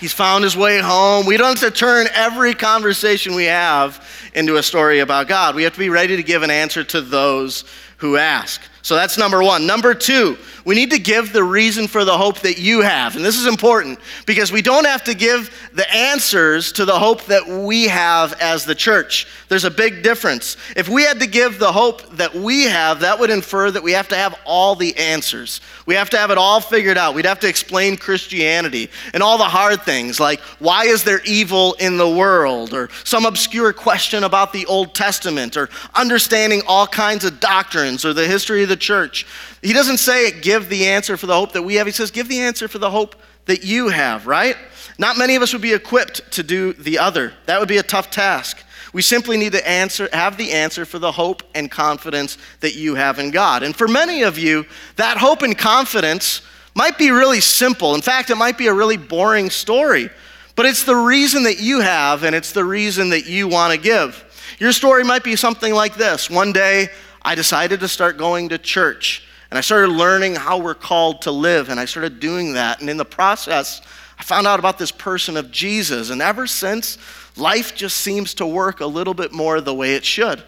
he's 0.00 0.12
found 0.12 0.44
his 0.44 0.56
way 0.56 0.80
home. 0.80 1.26
We 1.26 1.36
don't 1.36 1.58
have 1.58 1.72
to 1.72 1.76
turn 1.76 2.08
every 2.12 2.54
conversation 2.54 3.34
we 3.34 3.44
have 3.44 4.04
into 4.34 4.56
a 4.56 4.62
story 4.62 5.00
about 5.00 5.28
God. 5.28 5.54
We 5.54 5.62
have 5.64 5.74
to 5.74 5.78
be 5.78 5.90
ready 5.90 6.16
to 6.16 6.22
give 6.22 6.42
an 6.42 6.50
answer 6.50 6.82
to 6.84 7.00
those 7.00 7.64
who 7.98 8.16
ask. 8.16 8.60
So 8.82 8.94
that's 8.94 9.18
number 9.18 9.42
one. 9.42 9.66
Number 9.66 9.94
two, 9.94 10.38
we 10.64 10.74
need 10.74 10.90
to 10.90 10.98
give 10.98 11.32
the 11.32 11.44
reason 11.44 11.86
for 11.86 12.04
the 12.04 12.16
hope 12.16 12.40
that 12.40 12.58
you 12.58 12.80
have. 12.80 13.16
And 13.16 13.24
this 13.24 13.36
is 13.36 13.46
important 13.46 13.98
because 14.26 14.52
we 14.52 14.62
don't 14.62 14.86
have 14.86 15.04
to 15.04 15.14
give 15.14 15.50
the 15.74 15.90
answers 15.92 16.72
to 16.72 16.84
the 16.84 16.98
hope 16.98 17.24
that 17.26 17.46
we 17.46 17.88
have 17.88 18.32
as 18.40 18.64
the 18.64 18.74
church. 18.74 19.26
There's 19.48 19.64
a 19.64 19.70
big 19.70 20.02
difference. 20.02 20.56
If 20.76 20.88
we 20.88 21.02
had 21.02 21.20
to 21.20 21.26
give 21.26 21.58
the 21.58 21.72
hope 21.72 22.16
that 22.16 22.34
we 22.34 22.64
have, 22.64 23.00
that 23.00 23.18
would 23.18 23.30
infer 23.30 23.70
that 23.70 23.82
we 23.82 23.92
have 23.92 24.08
to 24.08 24.16
have 24.16 24.38
all 24.46 24.74
the 24.74 24.96
answers. 24.96 25.60
We 25.86 25.94
have 25.94 26.10
to 26.10 26.18
have 26.18 26.30
it 26.30 26.38
all 26.38 26.60
figured 26.60 26.96
out. 26.96 27.14
We'd 27.14 27.26
have 27.26 27.40
to 27.40 27.48
explain 27.48 27.96
Christianity 27.96 28.90
and 29.12 29.22
all 29.22 29.36
the 29.36 29.44
hard 29.44 29.82
things 29.82 30.20
like 30.20 30.40
why 30.58 30.84
is 30.84 31.04
there 31.04 31.20
evil 31.24 31.74
in 31.74 31.96
the 31.96 32.08
world 32.08 32.72
or 32.72 32.88
some 33.04 33.26
obscure 33.26 33.72
question 33.72 34.24
about 34.24 34.52
the 34.52 34.64
Old 34.66 34.94
Testament 34.94 35.56
or 35.56 35.68
understanding 35.94 36.62
all 36.66 36.86
kinds 36.86 37.24
of 37.24 37.40
doctrines 37.40 38.04
or 38.04 38.12
the 38.12 38.26
history 38.26 38.62
of 38.62 38.69
the 38.70 38.76
church. 38.76 39.26
He 39.60 39.74
doesn't 39.74 39.98
say 39.98 40.30
give 40.30 40.70
the 40.70 40.86
answer 40.86 41.18
for 41.18 41.26
the 41.26 41.34
hope 41.34 41.52
that 41.52 41.62
we 41.62 41.74
have. 41.74 41.86
He 41.86 41.92
says 41.92 42.10
give 42.10 42.28
the 42.28 42.40
answer 42.40 42.68
for 42.68 42.78
the 42.78 42.90
hope 42.90 43.16
that 43.44 43.64
you 43.64 43.88
have, 43.88 44.26
right? 44.26 44.56
Not 44.98 45.18
many 45.18 45.36
of 45.36 45.42
us 45.42 45.52
would 45.52 45.60
be 45.60 45.74
equipped 45.74 46.32
to 46.32 46.42
do 46.42 46.72
the 46.72 46.98
other. 46.98 47.34
That 47.46 47.60
would 47.60 47.68
be 47.68 47.78
a 47.78 47.82
tough 47.82 48.10
task. 48.10 48.64
We 48.92 49.02
simply 49.02 49.36
need 49.36 49.52
to 49.52 49.68
answer, 49.68 50.08
have 50.12 50.36
the 50.36 50.52
answer 50.52 50.84
for 50.84 50.98
the 50.98 51.12
hope 51.12 51.42
and 51.54 51.70
confidence 51.70 52.38
that 52.60 52.74
you 52.74 52.94
have 52.94 53.18
in 53.18 53.30
God. 53.30 53.62
And 53.62 53.74
for 53.74 53.86
many 53.86 54.22
of 54.22 54.38
you, 54.38 54.66
that 54.96 55.16
hope 55.16 55.42
and 55.42 55.56
confidence 55.56 56.42
might 56.74 56.98
be 56.98 57.10
really 57.10 57.40
simple. 57.40 57.94
In 57.94 58.02
fact, 58.02 58.30
it 58.30 58.36
might 58.36 58.58
be 58.58 58.66
a 58.66 58.74
really 58.74 58.96
boring 58.96 59.50
story, 59.50 60.10
but 60.56 60.66
it's 60.66 60.84
the 60.84 60.96
reason 60.96 61.44
that 61.44 61.60
you 61.60 61.80
have 61.80 62.24
and 62.24 62.34
it's 62.34 62.52
the 62.52 62.64
reason 62.64 63.10
that 63.10 63.26
you 63.26 63.48
want 63.48 63.72
to 63.72 63.78
give. 63.78 64.24
Your 64.58 64.72
story 64.72 65.04
might 65.04 65.24
be 65.24 65.36
something 65.36 65.72
like 65.72 65.94
this 65.94 66.28
One 66.28 66.52
day, 66.52 66.88
I 67.22 67.34
decided 67.34 67.80
to 67.80 67.88
start 67.88 68.16
going 68.16 68.50
to 68.50 68.58
church. 68.58 69.26
And 69.50 69.58
I 69.58 69.62
started 69.62 69.88
learning 69.88 70.36
how 70.36 70.58
we're 70.58 70.74
called 70.74 71.22
to 71.22 71.32
live, 71.32 71.68
and 71.70 71.80
I 71.80 71.84
started 71.84 72.20
doing 72.20 72.52
that. 72.52 72.80
And 72.80 72.88
in 72.88 72.96
the 72.96 73.04
process, 73.04 73.82
I 74.18 74.22
found 74.22 74.46
out 74.46 74.58
about 74.58 74.78
this 74.78 74.92
person 74.92 75.36
of 75.36 75.50
Jesus. 75.50 76.10
And 76.10 76.22
ever 76.22 76.46
since, 76.46 76.98
life 77.36 77.74
just 77.74 77.96
seems 77.96 78.34
to 78.34 78.46
work 78.46 78.80
a 78.80 78.86
little 78.86 79.14
bit 79.14 79.32
more 79.32 79.60
the 79.60 79.74
way 79.74 79.94
it 79.94 80.04
should. 80.04 80.42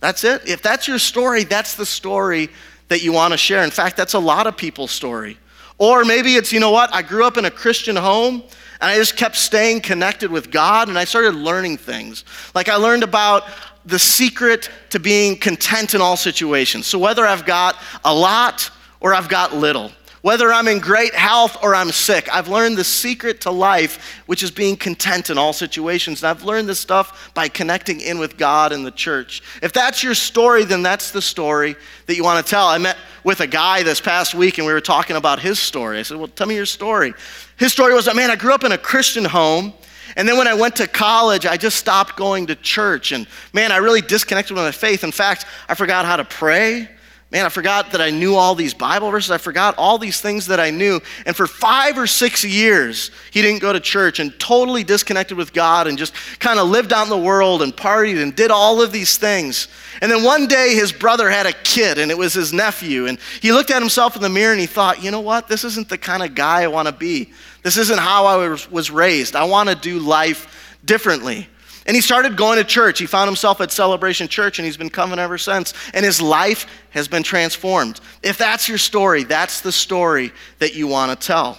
That's 0.00 0.24
it. 0.24 0.48
If 0.48 0.62
that's 0.62 0.88
your 0.88 0.98
story, 0.98 1.44
that's 1.44 1.76
the 1.76 1.86
story 1.86 2.48
that 2.88 3.02
you 3.02 3.12
want 3.12 3.32
to 3.32 3.38
share. 3.38 3.62
In 3.62 3.70
fact, 3.70 3.96
that's 3.96 4.14
a 4.14 4.18
lot 4.18 4.46
of 4.46 4.56
people's 4.56 4.90
story. 4.90 5.38
Or 5.78 6.04
maybe 6.04 6.34
it's, 6.34 6.52
you 6.52 6.60
know 6.60 6.72
what, 6.72 6.92
I 6.92 7.02
grew 7.02 7.24
up 7.24 7.38
in 7.38 7.44
a 7.44 7.50
Christian 7.50 7.96
home 7.96 8.42
and 8.80 8.90
I 8.90 8.96
just 8.96 9.16
kept 9.16 9.36
staying 9.36 9.80
connected 9.80 10.30
with 10.30 10.50
God 10.50 10.88
and 10.88 10.98
I 10.98 11.04
started 11.04 11.34
learning 11.34 11.78
things. 11.78 12.24
Like 12.54 12.68
I 12.68 12.76
learned 12.76 13.02
about 13.02 13.44
the 13.84 13.98
secret 13.98 14.70
to 14.90 14.98
being 14.98 15.36
content 15.36 15.94
in 15.94 16.00
all 16.00 16.16
situations. 16.16 16.86
So, 16.86 16.98
whether 16.98 17.26
I've 17.26 17.46
got 17.46 17.76
a 18.04 18.14
lot 18.14 18.70
or 19.00 19.14
I've 19.14 19.28
got 19.28 19.54
little, 19.54 19.90
whether 20.22 20.52
I'm 20.52 20.68
in 20.68 20.80
great 20.80 21.14
health 21.14 21.56
or 21.62 21.74
I'm 21.74 21.90
sick, 21.90 22.28
I've 22.32 22.48
learned 22.48 22.76
the 22.76 22.84
secret 22.84 23.40
to 23.42 23.50
life, 23.50 24.22
which 24.26 24.42
is 24.42 24.50
being 24.50 24.76
content 24.76 25.30
in 25.30 25.38
all 25.38 25.54
situations. 25.54 26.22
And 26.22 26.28
I've 26.28 26.44
learned 26.44 26.68
this 26.68 26.78
stuff 26.78 27.32
by 27.32 27.48
connecting 27.48 28.00
in 28.00 28.18
with 28.18 28.36
God 28.36 28.72
and 28.72 28.84
the 28.84 28.90
church. 28.90 29.42
If 29.62 29.72
that's 29.72 30.02
your 30.02 30.14
story, 30.14 30.64
then 30.64 30.82
that's 30.82 31.10
the 31.10 31.22
story 31.22 31.74
that 32.04 32.16
you 32.16 32.24
want 32.24 32.44
to 32.44 32.50
tell. 32.50 32.66
I 32.66 32.76
met 32.76 32.98
with 33.24 33.40
a 33.40 33.46
guy 33.46 33.82
this 33.82 34.00
past 34.00 34.34
week 34.34 34.58
and 34.58 34.66
we 34.66 34.74
were 34.74 34.80
talking 34.82 35.16
about 35.16 35.40
his 35.40 35.58
story. 35.58 35.98
I 35.98 36.02
said, 36.02 36.18
Well, 36.18 36.28
tell 36.28 36.46
me 36.46 36.54
your 36.54 36.66
story. 36.66 37.14
His 37.56 37.72
story 37.72 37.94
was 37.94 38.12
man, 38.14 38.30
I 38.30 38.36
grew 38.36 38.52
up 38.52 38.64
in 38.64 38.72
a 38.72 38.78
Christian 38.78 39.24
home. 39.24 39.72
And 40.16 40.28
then 40.28 40.36
when 40.36 40.48
I 40.48 40.54
went 40.54 40.76
to 40.76 40.86
college, 40.86 41.46
I 41.46 41.56
just 41.56 41.76
stopped 41.76 42.16
going 42.16 42.46
to 42.46 42.54
church. 42.54 43.12
And 43.12 43.26
man, 43.52 43.72
I 43.72 43.76
really 43.78 44.00
disconnected 44.00 44.54
with 44.54 44.64
my 44.64 44.72
faith. 44.72 45.04
In 45.04 45.12
fact, 45.12 45.46
I 45.68 45.74
forgot 45.74 46.04
how 46.04 46.16
to 46.16 46.24
pray. 46.24 46.88
Man, 47.32 47.46
I 47.46 47.48
forgot 47.48 47.92
that 47.92 48.00
I 48.00 48.10
knew 48.10 48.34
all 48.34 48.56
these 48.56 48.74
Bible 48.74 49.08
verses. 49.08 49.30
I 49.30 49.38
forgot 49.38 49.76
all 49.78 49.98
these 49.98 50.20
things 50.20 50.46
that 50.46 50.58
I 50.58 50.70
knew. 50.70 51.00
And 51.26 51.36
for 51.36 51.46
five 51.46 51.96
or 51.96 52.08
six 52.08 52.44
years, 52.44 53.12
he 53.30 53.40
didn't 53.40 53.60
go 53.60 53.72
to 53.72 53.78
church 53.78 54.18
and 54.18 54.36
totally 54.40 54.82
disconnected 54.82 55.36
with 55.36 55.52
God 55.52 55.86
and 55.86 55.96
just 55.96 56.12
kind 56.40 56.58
of 56.58 56.68
lived 56.68 56.92
out 56.92 57.04
in 57.04 57.08
the 57.10 57.16
world 57.16 57.62
and 57.62 57.76
partied 57.76 58.20
and 58.20 58.34
did 58.34 58.50
all 58.50 58.82
of 58.82 58.90
these 58.90 59.16
things. 59.16 59.68
And 60.02 60.10
then 60.10 60.24
one 60.24 60.48
day, 60.48 60.74
his 60.74 60.90
brother 60.90 61.30
had 61.30 61.46
a 61.46 61.52
kid, 61.52 61.98
and 61.98 62.10
it 62.10 62.18
was 62.18 62.32
his 62.32 62.52
nephew. 62.52 63.06
And 63.06 63.16
he 63.40 63.52
looked 63.52 63.70
at 63.70 63.80
himself 63.80 64.16
in 64.16 64.22
the 64.22 64.28
mirror 64.28 64.52
and 64.52 64.60
he 64.60 64.66
thought, 64.66 65.00
you 65.00 65.12
know 65.12 65.20
what? 65.20 65.46
This 65.46 65.62
isn't 65.62 65.88
the 65.88 65.98
kind 65.98 66.24
of 66.24 66.34
guy 66.34 66.64
I 66.64 66.66
want 66.66 66.88
to 66.88 66.92
be. 66.92 67.32
This 67.62 67.76
isn't 67.76 67.98
how 67.98 68.26
I 68.26 68.36
was 68.46 68.90
raised. 68.90 69.36
I 69.36 69.44
want 69.44 69.68
to 69.68 69.74
do 69.74 69.98
life 69.98 70.78
differently. 70.84 71.48
And 71.86 71.94
he 71.94 72.00
started 72.00 72.36
going 72.36 72.58
to 72.58 72.64
church. 72.64 72.98
He 72.98 73.06
found 73.06 73.28
himself 73.28 73.60
at 73.60 73.72
Celebration 73.72 74.28
Church 74.28 74.58
and 74.58 74.66
he's 74.66 74.76
been 74.76 74.90
coming 74.90 75.18
ever 75.18 75.38
since. 75.38 75.74
And 75.94 76.04
his 76.04 76.20
life 76.20 76.66
has 76.90 77.08
been 77.08 77.22
transformed. 77.22 78.00
If 78.22 78.38
that's 78.38 78.68
your 78.68 78.78
story, 78.78 79.24
that's 79.24 79.60
the 79.60 79.72
story 79.72 80.32
that 80.58 80.74
you 80.74 80.86
want 80.86 81.18
to 81.18 81.26
tell. 81.26 81.58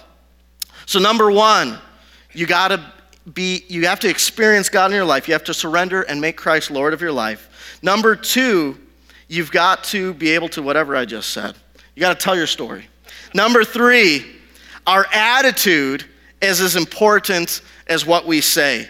So, 0.86 0.98
number 0.98 1.30
one, 1.30 1.78
you 2.32 2.46
got 2.46 2.68
to 2.68 2.92
be, 3.34 3.64
you 3.68 3.86
have 3.86 4.00
to 4.00 4.08
experience 4.08 4.68
God 4.68 4.90
in 4.90 4.96
your 4.96 5.04
life. 5.04 5.28
You 5.28 5.34
have 5.34 5.44
to 5.44 5.54
surrender 5.54 6.02
and 6.02 6.20
make 6.20 6.36
Christ 6.36 6.70
Lord 6.70 6.92
of 6.92 7.00
your 7.00 7.12
life. 7.12 7.78
Number 7.82 8.16
two, 8.16 8.78
you've 9.28 9.52
got 9.52 9.84
to 9.84 10.14
be 10.14 10.30
able 10.30 10.48
to, 10.50 10.62
whatever 10.62 10.96
I 10.96 11.04
just 11.04 11.30
said, 11.30 11.54
you 11.94 12.00
got 12.00 12.18
to 12.18 12.24
tell 12.24 12.36
your 12.36 12.46
story. 12.46 12.86
Number 13.34 13.64
three, 13.64 14.24
our 14.86 15.06
attitude 15.12 16.04
is 16.40 16.60
as 16.60 16.76
important 16.76 17.62
as 17.86 18.04
what 18.04 18.26
we 18.26 18.40
say. 18.40 18.88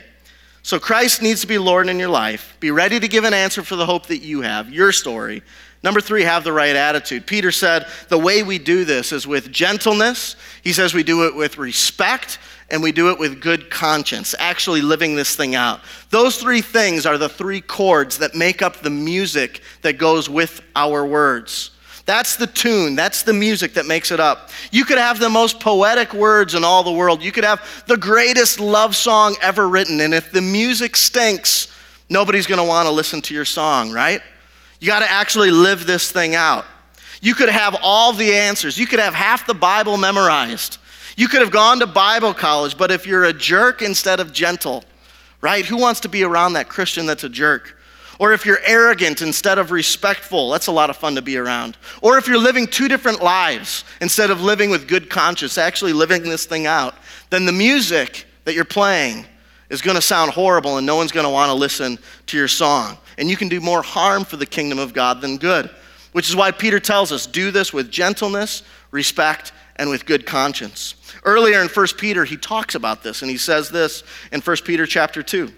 So 0.63 0.79
Christ 0.79 1.23
needs 1.23 1.41
to 1.41 1.47
be 1.47 1.59
Lord 1.59 1.89
in 1.89 1.99
your 1.99 2.09
life. 2.09 2.57
Be 2.61 2.71
ready 2.71 3.01
to 3.01 3.09
give 3.09 3.25
an 3.25 3.35
answer 3.35 3.63
for 3.63 3.77
the 3.77 3.85
hope 3.85 4.07
that 4.07 4.19
you 4.19 4.43
have, 4.43 4.73
your 4.73 4.93
story. 4.93 5.43
Number 5.83 6.01
three, 6.01 6.23
have 6.23 6.45
the 6.45 6.53
right 6.53 6.77
attitude. 6.77 7.27
Peter 7.27 7.51
said 7.51 7.87
the 8.09 8.19
way 8.19 8.45
we 8.45 8.59
do 8.59 8.85
this 8.85 9.11
is 9.11 9.27
with 9.27 9.51
gentleness. 9.51 10.37
He 10.63 10.73
says 10.73 10.95
we 10.95 11.03
do 11.03 11.27
it 11.27 11.35
with 11.35 11.59
respect 11.59 12.39
and 12.71 12.83
we 12.83 12.93
do 12.93 13.11
it 13.11 13.19
with 13.19 13.41
good 13.41 13.69
conscience, 13.69 14.35
actually 14.39 14.81
living 14.81 15.17
this 15.17 15.35
thing 15.35 15.57
out. 15.57 15.81
Those 16.11 16.37
three 16.37 16.63
things 16.63 17.05
are 17.05 17.19
the 17.19 17.29
three 17.29 17.61
chords 17.61 18.19
that 18.19 18.35
make 18.37 18.63
up 18.63 18.77
the 18.77 18.91
music 18.91 19.61
that 19.83 19.99
goes 19.99 20.31
with 20.31 20.63
our 20.77 21.05
words. 21.05 21.72
That's 22.05 22.37
the 22.37 22.49
tune, 22.49 22.97
that's 22.97 23.23
the 23.23 23.33
music 23.33 23.75
that 23.75 23.87
makes 23.87 24.11
it 24.11 24.19
up. 24.19 24.51
You 24.73 24.85
could 24.85 24.99
have 24.99 25.21
the 25.21 25.31
most 25.31 25.61
poetic 25.61 26.13
words 26.13 26.55
in 26.55 26.65
all 26.65 26.83
the 26.83 26.93
world. 26.93 27.23
You 27.23 27.31
could 27.31 27.45
have 27.45 27.85
the 27.87 27.97
greatest 27.97 28.59
love 28.59 28.97
song 28.97 29.37
ever 29.41 29.69
written, 29.69 30.01
and 30.01 30.13
if 30.13 30.33
the 30.33 30.41
music 30.41 30.97
stinks, 30.97 31.69
nobody's 32.09 32.47
gonna 32.47 32.65
wanna 32.65 32.91
listen 32.91 33.23
to 33.23 33.35
your 33.35 33.45
song, 33.45 33.93
right? 33.93 34.21
You 34.81 34.89
gotta 34.89 35.11
actually 35.11 35.53
live 35.53 35.87
this 35.87 36.11
thing 36.11 36.35
out. 36.35 36.65
You 37.21 37.35
could 37.35 37.49
have 37.49 37.77
all 37.83 38.13
the 38.13 38.35
answers, 38.35 38.77
you 38.77 38.87
could 38.87 38.99
have 38.99 39.15
half 39.15 39.47
the 39.47 39.55
Bible 39.55 39.97
memorized. 39.97 40.79
You 41.17 41.29
could 41.29 41.41
have 41.41 41.51
gone 41.51 41.79
to 41.81 41.87
Bible 41.87 42.33
college, 42.33 42.77
but 42.79 42.91
if 42.91 43.07
you're 43.07 43.25
a 43.25 43.33
jerk 43.33 43.83
instead 43.83 44.19
of 44.19 44.33
gentle, 44.33 44.83
right? 45.41 45.65
Who 45.65 45.77
wants 45.77 46.01
to 46.01 46.09
be 46.09 46.25
around 46.25 46.55
that 46.55 46.69
Christian 46.69 47.07
that's 47.07 47.25
a 47.25 47.29
jerk? 47.29 47.77
Or 48.19 48.33
if 48.33 48.45
you're 48.45 48.61
arrogant 48.65 49.23
instead 49.23 49.59
of 49.59 49.71
respectful, 49.71 50.51
that's 50.51 50.67
a 50.67 50.73
lot 50.73 50.91
of 50.91 50.97
fun 50.97 51.15
to 51.15 51.23
be 51.23 51.37
around. 51.37 51.77
Or 52.03 52.19
if 52.19 52.29
you're 52.29 52.39
living 52.39 52.67
two 52.67 52.89
different 52.89 53.23
lives 53.23 53.85
instead 54.01 54.31
of 54.31 54.41
living 54.41 54.71
with 54.71 54.87
good 54.87 55.09
conscience, 55.11 55.59
actually 55.59 55.93
living 55.93 56.23
this 56.23 56.47
thing 56.47 56.67
out, 56.67 56.95
then 57.31 57.47
the 57.47 57.53
music 57.53 58.27
that 58.45 58.55
you're 58.55 58.65
playing 58.65 59.27
is 59.71 59.81
going 59.81 59.97
to 59.97 60.03
sound 60.03 60.31
horrible 60.31 60.77
and 60.77 60.87
no 60.87 60.97
one's 60.97 61.13
going 61.13 61.25
to 61.25 61.31
want 61.31 61.49
to 61.49 61.55
listen 61.55 61.99
to 62.27 62.37
your 62.37 62.49
song. 62.49 62.99
And 63.17 63.31
you 63.31 63.37
can 63.37 63.49
do 63.49 63.61
more 63.61 63.83
harm 63.83 64.25
for 64.25 64.37
the 64.37 64.47
kingdom 64.47 64.79
of 64.79 64.93
God 64.93 65.21
than 65.21 65.39
good, 65.39 65.71
which 66.13 66.29
is 66.29 66.37
why 66.37 66.51
Peter 66.51 66.79
tells 66.79 67.11
us 67.11 67.27
do 67.27 67.51
this 67.51 67.73
with 67.73 67.91
gentleness, 67.91 68.63
respect, 68.91 69.53
and 69.77 69.89
with 69.89 70.05
good 70.05 70.27
conscience. 70.27 70.95
Earlier 71.25 71.63
in 71.63 71.69
1 71.69 71.87
Peter, 71.99 72.25
he 72.25 72.37
talks 72.37 72.75
about 72.75 73.03
this, 73.03 73.23
and 73.23 73.31
he 73.31 73.39
says 73.39 73.71
this 73.71 74.03
in 74.31 74.41
1 74.41 74.57
Peter 74.65 74.87
chapter 74.87 75.23
2. 75.23 75.51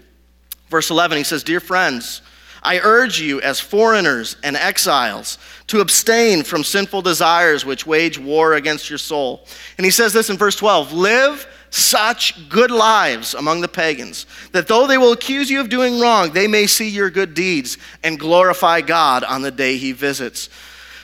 Verse 0.69 0.89
11, 0.89 1.17
he 1.17 1.23
says, 1.23 1.43
Dear 1.43 1.59
friends, 1.59 2.21
I 2.65 2.79
urge 2.79 3.19
you, 3.19 3.39
as 3.41 3.59
foreigners 3.59 4.35
and 4.43 4.55
exiles, 4.55 5.37
to 5.67 5.81
abstain 5.81 6.43
from 6.43 6.63
sinful 6.63 7.03
desires 7.03 7.65
which 7.65 7.85
wage 7.85 8.17
war 8.17 8.55
against 8.55 8.89
your 8.89 8.99
soul. 8.99 9.45
And 9.77 9.85
he 9.85 9.91
says 9.91 10.13
this 10.13 10.29
in 10.29 10.37
verse 10.37 10.55
12 10.55 10.91
Live 10.91 11.47
such 11.69 12.49
good 12.49 12.71
lives 12.71 13.33
among 13.33 13.61
the 13.61 13.67
pagans, 13.67 14.25
that 14.53 14.67
though 14.67 14.87
they 14.87 14.97
will 14.97 15.11
accuse 15.11 15.49
you 15.49 15.59
of 15.59 15.69
doing 15.69 15.99
wrong, 15.99 16.31
they 16.31 16.47
may 16.47 16.67
see 16.67 16.87
your 16.87 17.09
good 17.09 17.33
deeds 17.33 17.77
and 18.03 18.19
glorify 18.19 18.81
God 18.81 19.23
on 19.23 19.41
the 19.41 19.51
day 19.51 19.77
he 19.77 19.91
visits. 19.91 20.49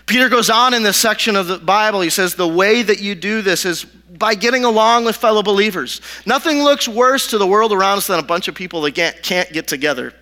Peter 0.05 0.29
goes 0.29 0.49
on 0.49 0.73
in 0.73 0.83
this 0.83 0.97
section 0.97 1.35
of 1.35 1.47
the 1.47 1.57
Bible. 1.57 2.01
He 2.01 2.09
says, 2.09 2.35
The 2.35 2.47
way 2.47 2.81
that 2.81 3.01
you 3.01 3.15
do 3.15 3.41
this 3.41 3.65
is 3.65 3.85
by 3.85 4.35
getting 4.35 4.63
along 4.63 5.05
with 5.05 5.15
fellow 5.15 5.43
believers. 5.43 6.01
Nothing 6.25 6.63
looks 6.63 6.87
worse 6.87 7.27
to 7.27 7.37
the 7.37 7.47
world 7.47 7.71
around 7.71 7.97
us 7.97 8.07
than 8.07 8.19
a 8.19 8.23
bunch 8.23 8.47
of 8.47 8.55
people 8.55 8.81
that 8.81 9.21
can't, 9.23 9.51
get 9.51 9.67
together. 9.67 10.13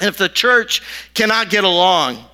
And 0.00 0.08
if 0.08 0.16
the 0.16 0.28
church 0.28 0.82
cannot 1.14 1.50
get 1.50 1.64
along, 1.64 2.24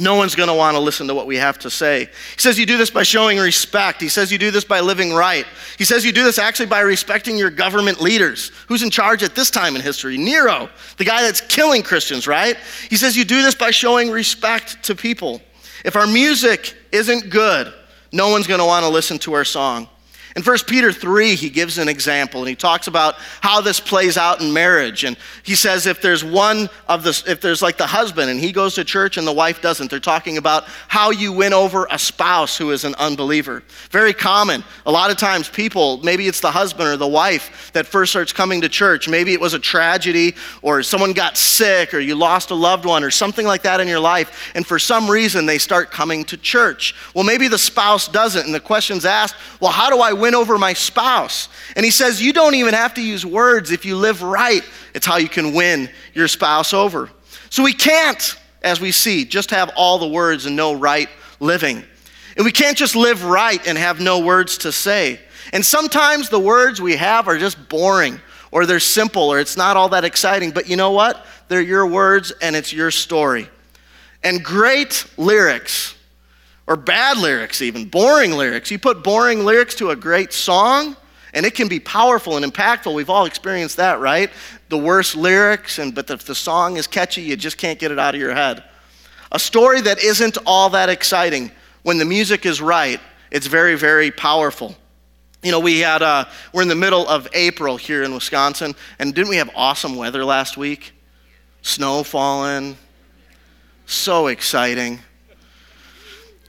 no 0.00 0.14
one's 0.14 0.34
going 0.34 0.48
to 0.48 0.54
want 0.54 0.76
to 0.76 0.80
listen 0.80 1.08
to 1.08 1.14
what 1.14 1.26
we 1.26 1.36
have 1.36 1.58
to 1.60 1.70
say. 1.70 2.04
He 2.34 2.40
says 2.40 2.58
you 2.58 2.66
do 2.66 2.76
this 2.76 2.90
by 2.90 3.02
showing 3.02 3.38
respect. 3.38 4.00
He 4.00 4.08
says 4.08 4.30
you 4.30 4.38
do 4.38 4.50
this 4.50 4.64
by 4.64 4.80
living 4.80 5.12
right. 5.12 5.44
He 5.76 5.84
says 5.84 6.04
you 6.04 6.12
do 6.12 6.22
this 6.22 6.38
actually 6.38 6.66
by 6.66 6.80
respecting 6.80 7.36
your 7.36 7.50
government 7.50 8.00
leaders. 8.00 8.52
Who's 8.68 8.82
in 8.82 8.90
charge 8.90 9.22
at 9.22 9.34
this 9.34 9.50
time 9.50 9.74
in 9.74 9.82
history? 9.82 10.16
Nero, 10.16 10.68
the 10.98 11.04
guy 11.04 11.22
that's 11.22 11.40
killing 11.40 11.82
Christians, 11.82 12.26
right? 12.28 12.56
He 12.88 12.96
says 12.96 13.16
you 13.16 13.24
do 13.24 13.42
this 13.42 13.54
by 13.54 13.70
showing 13.70 14.10
respect 14.10 14.82
to 14.84 14.94
people. 14.94 15.42
If 15.84 15.96
our 15.96 16.06
music 16.06 16.76
isn't 16.92 17.30
good, 17.30 17.72
no 18.12 18.28
one's 18.28 18.46
going 18.46 18.60
to 18.60 18.66
want 18.66 18.84
to 18.84 18.90
listen 18.90 19.18
to 19.20 19.32
our 19.32 19.44
song. 19.44 19.88
In 20.38 20.44
1 20.44 20.58
Peter 20.68 20.92
3, 20.92 21.34
he 21.34 21.50
gives 21.50 21.78
an 21.78 21.88
example 21.88 22.38
and 22.42 22.48
he 22.48 22.54
talks 22.54 22.86
about 22.86 23.16
how 23.40 23.60
this 23.60 23.80
plays 23.80 24.16
out 24.16 24.40
in 24.40 24.52
marriage. 24.52 25.02
And 25.02 25.16
he 25.42 25.56
says 25.56 25.84
if 25.84 26.00
there's 26.00 26.22
one 26.22 26.70
of 26.86 27.02
the, 27.02 27.24
if 27.26 27.40
there's 27.40 27.60
like 27.60 27.76
the 27.76 27.88
husband 27.88 28.30
and 28.30 28.38
he 28.38 28.52
goes 28.52 28.76
to 28.76 28.84
church 28.84 29.16
and 29.16 29.26
the 29.26 29.32
wife 29.32 29.60
doesn't, 29.60 29.90
they're 29.90 29.98
talking 29.98 30.38
about 30.38 30.66
how 30.86 31.10
you 31.10 31.32
win 31.32 31.52
over 31.52 31.88
a 31.90 31.98
spouse 31.98 32.56
who 32.56 32.70
is 32.70 32.84
an 32.84 32.94
unbeliever. 33.00 33.64
Very 33.90 34.12
common. 34.12 34.62
A 34.86 34.92
lot 34.92 35.10
of 35.10 35.16
times 35.16 35.48
people, 35.48 35.96
maybe 36.04 36.28
it's 36.28 36.38
the 36.38 36.52
husband 36.52 36.88
or 36.88 36.96
the 36.96 37.08
wife 37.08 37.72
that 37.72 37.84
first 37.84 38.12
starts 38.12 38.32
coming 38.32 38.60
to 38.60 38.68
church. 38.68 39.08
Maybe 39.08 39.32
it 39.32 39.40
was 39.40 39.54
a 39.54 39.58
tragedy 39.58 40.36
or 40.62 40.84
someone 40.84 41.14
got 41.14 41.36
sick 41.36 41.92
or 41.92 41.98
you 41.98 42.14
lost 42.14 42.52
a 42.52 42.54
loved 42.54 42.84
one 42.84 43.02
or 43.02 43.10
something 43.10 43.44
like 43.44 43.62
that 43.62 43.80
in 43.80 43.88
your 43.88 43.98
life. 43.98 44.52
And 44.54 44.64
for 44.64 44.78
some 44.78 45.10
reason 45.10 45.46
they 45.46 45.58
start 45.58 45.90
coming 45.90 46.24
to 46.26 46.36
church. 46.36 46.94
Well, 47.12 47.24
maybe 47.24 47.48
the 47.48 47.58
spouse 47.58 48.06
doesn't. 48.06 48.46
And 48.46 48.54
the 48.54 48.60
question's 48.60 49.04
asked, 49.04 49.34
well, 49.58 49.72
how 49.72 49.90
do 49.90 49.98
I 49.98 50.12
win? 50.12 50.27
Win 50.28 50.34
over 50.34 50.58
my 50.58 50.74
spouse. 50.74 51.48
And 51.74 51.86
he 51.86 51.90
says, 51.90 52.20
You 52.20 52.34
don't 52.34 52.54
even 52.54 52.74
have 52.74 52.94
to 52.94 53.02
use 53.02 53.24
words. 53.24 53.70
If 53.70 53.86
you 53.86 53.96
live 53.96 54.22
right, 54.22 54.62
it's 54.94 55.06
how 55.06 55.16
you 55.16 55.28
can 55.28 55.54
win 55.54 55.88
your 56.12 56.28
spouse 56.28 56.74
over. 56.74 57.08
So 57.48 57.62
we 57.62 57.72
can't, 57.72 58.36
as 58.60 58.78
we 58.78 58.92
see, 58.92 59.24
just 59.24 59.50
have 59.52 59.70
all 59.74 59.98
the 59.98 60.08
words 60.08 60.44
and 60.44 60.54
no 60.54 60.74
right 60.74 61.08
living. 61.40 61.82
And 62.36 62.44
we 62.44 62.52
can't 62.52 62.76
just 62.76 62.94
live 62.94 63.24
right 63.24 63.66
and 63.66 63.78
have 63.78 64.00
no 64.00 64.20
words 64.20 64.58
to 64.58 64.72
say. 64.72 65.18
And 65.54 65.64
sometimes 65.64 66.28
the 66.28 66.38
words 66.38 66.78
we 66.78 66.96
have 66.96 67.26
are 67.26 67.38
just 67.38 67.70
boring 67.70 68.20
or 68.50 68.66
they're 68.66 68.80
simple 68.80 69.32
or 69.32 69.40
it's 69.40 69.56
not 69.56 69.78
all 69.78 69.88
that 69.88 70.04
exciting. 70.04 70.50
But 70.50 70.68
you 70.68 70.76
know 70.76 70.90
what? 70.90 71.24
They're 71.48 71.62
your 71.62 71.86
words 71.86 72.32
and 72.42 72.54
it's 72.54 72.70
your 72.70 72.90
story. 72.90 73.48
And 74.22 74.44
great 74.44 75.06
lyrics 75.16 75.94
or 76.68 76.76
bad 76.76 77.16
lyrics, 77.16 77.62
even 77.62 77.86
boring 77.86 78.32
lyrics. 78.32 78.70
You 78.70 78.78
put 78.78 79.02
boring 79.02 79.44
lyrics 79.44 79.74
to 79.76 79.90
a 79.90 79.96
great 79.96 80.34
song, 80.34 80.96
and 81.32 81.46
it 81.46 81.54
can 81.54 81.66
be 81.66 81.80
powerful 81.80 82.36
and 82.36 82.44
impactful. 82.44 82.94
We've 82.94 83.08
all 83.08 83.24
experienced 83.24 83.78
that, 83.78 84.00
right? 84.00 84.30
The 84.68 84.76
worst 84.76 85.16
lyrics, 85.16 85.78
and 85.78 85.94
but 85.94 86.10
if 86.10 86.24
the 86.24 86.34
song 86.34 86.76
is 86.76 86.86
catchy, 86.86 87.22
you 87.22 87.36
just 87.36 87.56
can't 87.56 87.78
get 87.78 87.90
it 87.90 87.98
out 87.98 88.14
of 88.14 88.20
your 88.20 88.34
head. 88.34 88.62
A 89.32 89.38
story 89.38 89.80
that 89.80 89.98
isn't 90.04 90.36
all 90.44 90.68
that 90.70 90.90
exciting. 90.90 91.50
When 91.84 91.96
the 91.96 92.04
music 92.04 92.44
is 92.44 92.60
right, 92.60 93.00
it's 93.30 93.46
very, 93.46 93.74
very 93.74 94.10
powerful. 94.10 94.76
You 95.42 95.52
know, 95.52 95.60
we 95.60 95.80
had 95.80 96.02
uh, 96.02 96.26
we're 96.52 96.62
in 96.62 96.68
the 96.68 96.74
middle 96.74 97.08
of 97.08 97.28
April 97.32 97.78
here 97.78 98.02
in 98.02 98.12
Wisconsin, 98.12 98.74
and 98.98 99.14
didn't 99.14 99.30
we 99.30 99.36
have 99.36 99.50
awesome 99.54 99.96
weather 99.96 100.22
last 100.22 100.58
week? 100.58 100.92
Snow 101.62 102.02
falling, 102.02 102.76
so 103.86 104.26
exciting. 104.26 105.00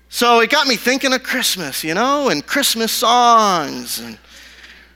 So 0.09 0.39
it 0.39 0.49
got 0.49 0.65
me 0.65 0.75
thinking 0.75 1.13
of 1.13 1.21
Christmas, 1.21 1.83
you 1.83 1.93
know, 1.93 2.29
and 2.29 2.45
Christmas 2.45 2.91
songs 2.91 3.99
and 3.99 4.17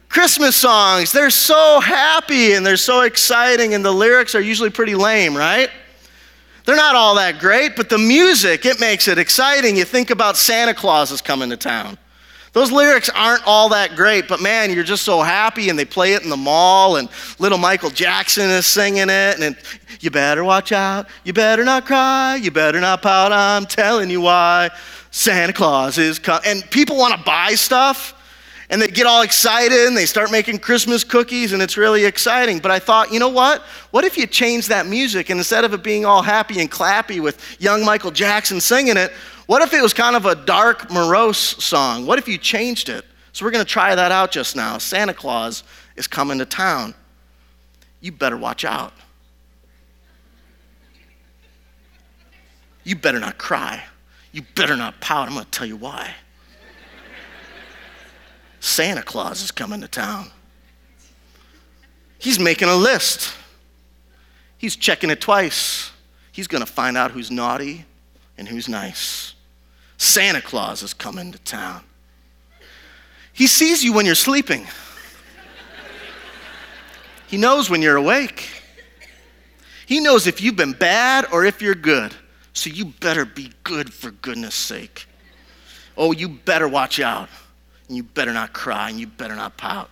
Christmas 0.10 0.56
songs. 0.56 1.12
They're 1.12 1.30
so 1.30 1.80
happy 1.80 2.54
and 2.54 2.66
they're 2.66 2.78
so 2.78 3.02
exciting, 3.02 3.76
and 3.76 3.86
the 3.86 3.92
lyrics 3.92 4.34
are 4.34 4.42
usually 4.42 4.72
pretty 4.72 4.96
lame, 4.96 5.38
right? 5.38 5.70
They're 6.66 6.76
not 6.76 6.96
all 6.96 7.16
that 7.16 7.40
great, 7.40 7.76
but 7.76 7.90
the 7.90 7.98
music, 7.98 8.66
it 8.66 8.80
makes 8.80 9.08
it 9.08 9.20
exciting. 9.20 9.76
You 9.76 9.86
think 9.86 10.10
about 10.10 10.36
Santa 10.36 10.74
Claus 10.74 11.12
is 11.12 11.22
coming 11.22 11.50
to 11.52 11.58
town. 11.58 11.98
Those 12.54 12.72
lyrics 12.72 13.10
aren't 13.10 13.46
all 13.46 13.70
that 13.70 13.96
great, 13.96 14.28
but 14.28 14.40
man, 14.40 14.72
you're 14.72 14.84
just 14.84 15.04
so 15.04 15.22
happy, 15.22 15.70
and 15.70 15.78
they 15.78 15.86
play 15.86 16.14
it 16.14 16.24
in 16.24 16.30
the 16.30 16.38
mall, 16.38 16.98
and 16.98 17.10
little 17.38 17.58
Michael 17.58 17.90
Jackson 17.90 18.50
is 18.50 18.66
singing 18.66 19.10
it, 19.10 19.10
and 19.10 19.44
it, 19.44 19.58
you 20.00 20.12
better 20.12 20.44
watch 20.44 20.72
out, 20.72 21.08
you 21.24 21.34
better 21.34 21.64
not 21.66 21.86
cry, 21.86 22.36
you 22.36 22.52
better 22.52 22.80
not 22.80 23.02
pout, 23.02 23.32
I'm 23.32 23.66
telling 23.66 24.10
you 24.10 24.22
why. 24.22 24.70
Santa 25.16 25.54
Claus 25.54 26.00
is 26.00 26.18
coming. 26.18 26.42
And 26.44 26.72
people 26.72 26.98
want 26.98 27.16
to 27.16 27.24
buy 27.24 27.54
stuff 27.54 28.20
and 28.72 28.82
they 28.82 28.88
get 28.88 29.06
all 29.06 29.22
excited 29.22 29.86
and 29.86 29.96
they 29.96 30.08
start 30.08 30.32
making 30.32 30.58
Christmas 30.58 31.04
cookies 31.04 31.54
and 31.54 31.62
it's 31.62 31.78
really 31.78 32.04
exciting. 32.04 32.58
But 32.58 32.72
I 32.72 32.80
thought, 32.80 33.14
you 33.14 33.20
know 33.20 33.30
what? 33.30 33.62
What 33.92 34.06
if 34.06 34.18
you 34.18 34.26
change 34.26 34.70
that 34.70 34.88
music 34.88 35.30
and 35.30 35.40
instead 35.40 35.66
of 35.66 35.74
it 35.76 35.84
being 35.84 36.04
all 36.04 36.24
happy 36.24 36.60
and 36.60 36.70
clappy 36.70 37.22
with 37.22 37.62
young 37.62 37.86
Michael 37.86 38.10
Jackson 38.10 38.60
singing 38.60 38.98
it, 38.98 39.12
what 39.46 39.62
if 39.62 39.72
it 39.72 39.84
was 39.84 39.94
kind 39.94 40.16
of 40.16 40.26
a 40.26 40.34
dark, 40.34 40.90
morose 40.90 41.64
song? 41.64 42.08
What 42.08 42.18
if 42.18 42.28
you 42.28 42.40
changed 42.40 42.90
it? 42.90 43.06
So 43.34 43.46
we're 43.46 43.52
going 43.52 43.64
to 43.64 43.72
try 43.72 43.94
that 43.94 44.12
out 44.12 44.32
just 44.32 44.56
now. 44.56 44.80
Santa 44.80 45.14
Claus 45.14 45.64
is 45.96 46.08
coming 46.08 46.40
to 46.40 46.46
town. 46.46 46.96
You 48.02 48.12
better 48.12 48.36
watch 48.36 48.66
out. 48.66 48.94
You 52.84 52.96
better 52.96 53.20
not 53.20 53.38
cry. 53.38 53.84
You 54.34 54.42
better 54.56 54.76
not 54.76 55.00
pout. 55.00 55.28
I'm 55.28 55.36
going 55.36 55.46
to 55.46 55.52
tell 55.52 55.68
you 55.68 55.78
why. 55.78 56.14
Santa 58.60 59.04
Claus 59.04 59.42
is 59.42 59.52
coming 59.52 59.80
to 59.82 59.88
town. 59.88 60.32
He's 62.18 62.40
making 62.40 62.68
a 62.68 62.76
list. 62.76 63.34
He's 64.58 64.76
checking 64.76 65.10
it 65.10 65.22
twice. 65.22 65.92
He's 66.32 66.48
going 66.48 66.66
to 66.66 66.72
find 66.72 66.98
out 66.98 67.12
who's 67.12 67.30
naughty 67.30 67.86
and 68.38 68.48
who's 68.48 68.68
nice. 68.68 69.36
Santa 69.98 70.42
Claus 70.42 70.82
is 70.82 70.94
coming 70.94 71.32
to 71.32 71.38
town. 71.40 71.84
He 73.34 73.46
sees 73.46 73.84
you 73.84 73.94
when 73.94 74.06
you're 74.06 74.16
sleeping. 74.16 74.66
He 77.28 77.38
knows 77.38 77.70
when 77.70 77.82
you're 77.82 77.98
awake. 77.98 78.50
He 79.86 80.00
knows 80.00 80.26
if 80.26 80.42
you've 80.42 80.56
been 80.56 80.74
bad 80.74 81.26
or 81.32 81.46
if 81.46 81.62
you're 81.62 81.76
good. 81.76 82.16
So 82.54 82.70
you 82.70 82.86
better 82.86 83.26
be 83.26 83.52
good 83.64 83.92
for 83.92 84.12
goodness 84.12 84.56
sake. 84.56 85.08
Oh, 85.98 86.12
you 86.12 86.30
better 86.30 86.68
watch 86.68 87.00
out. 87.00 87.30
And 87.88 87.98
you 87.98 88.04
better 88.04 88.32
not 88.34 88.54
cry 88.54 88.90
and 88.90 89.00
you 89.00 89.08
better 89.08 89.36
not 89.36 89.58
pout. 89.58 89.90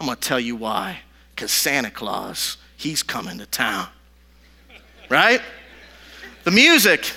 I'm 0.00 0.06
going 0.06 0.16
to 0.16 0.28
tell 0.28 0.40
you 0.40 0.56
why. 0.56 1.00
Because 1.34 1.52
Santa 1.52 1.90
Claus, 1.90 2.56
he's 2.76 3.02
coming 3.02 3.38
to 3.38 3.46
town. 3.46 3.88
Right? 5.08 5.40
The 6.44 6.50
music. 6.50 7.12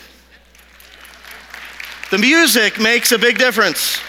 The 2.11 2.17
music 2.17 2.79
makes 2.79 3.11
a 3.11 3.17
big 3.17 3.37
difference. 3.37 3.99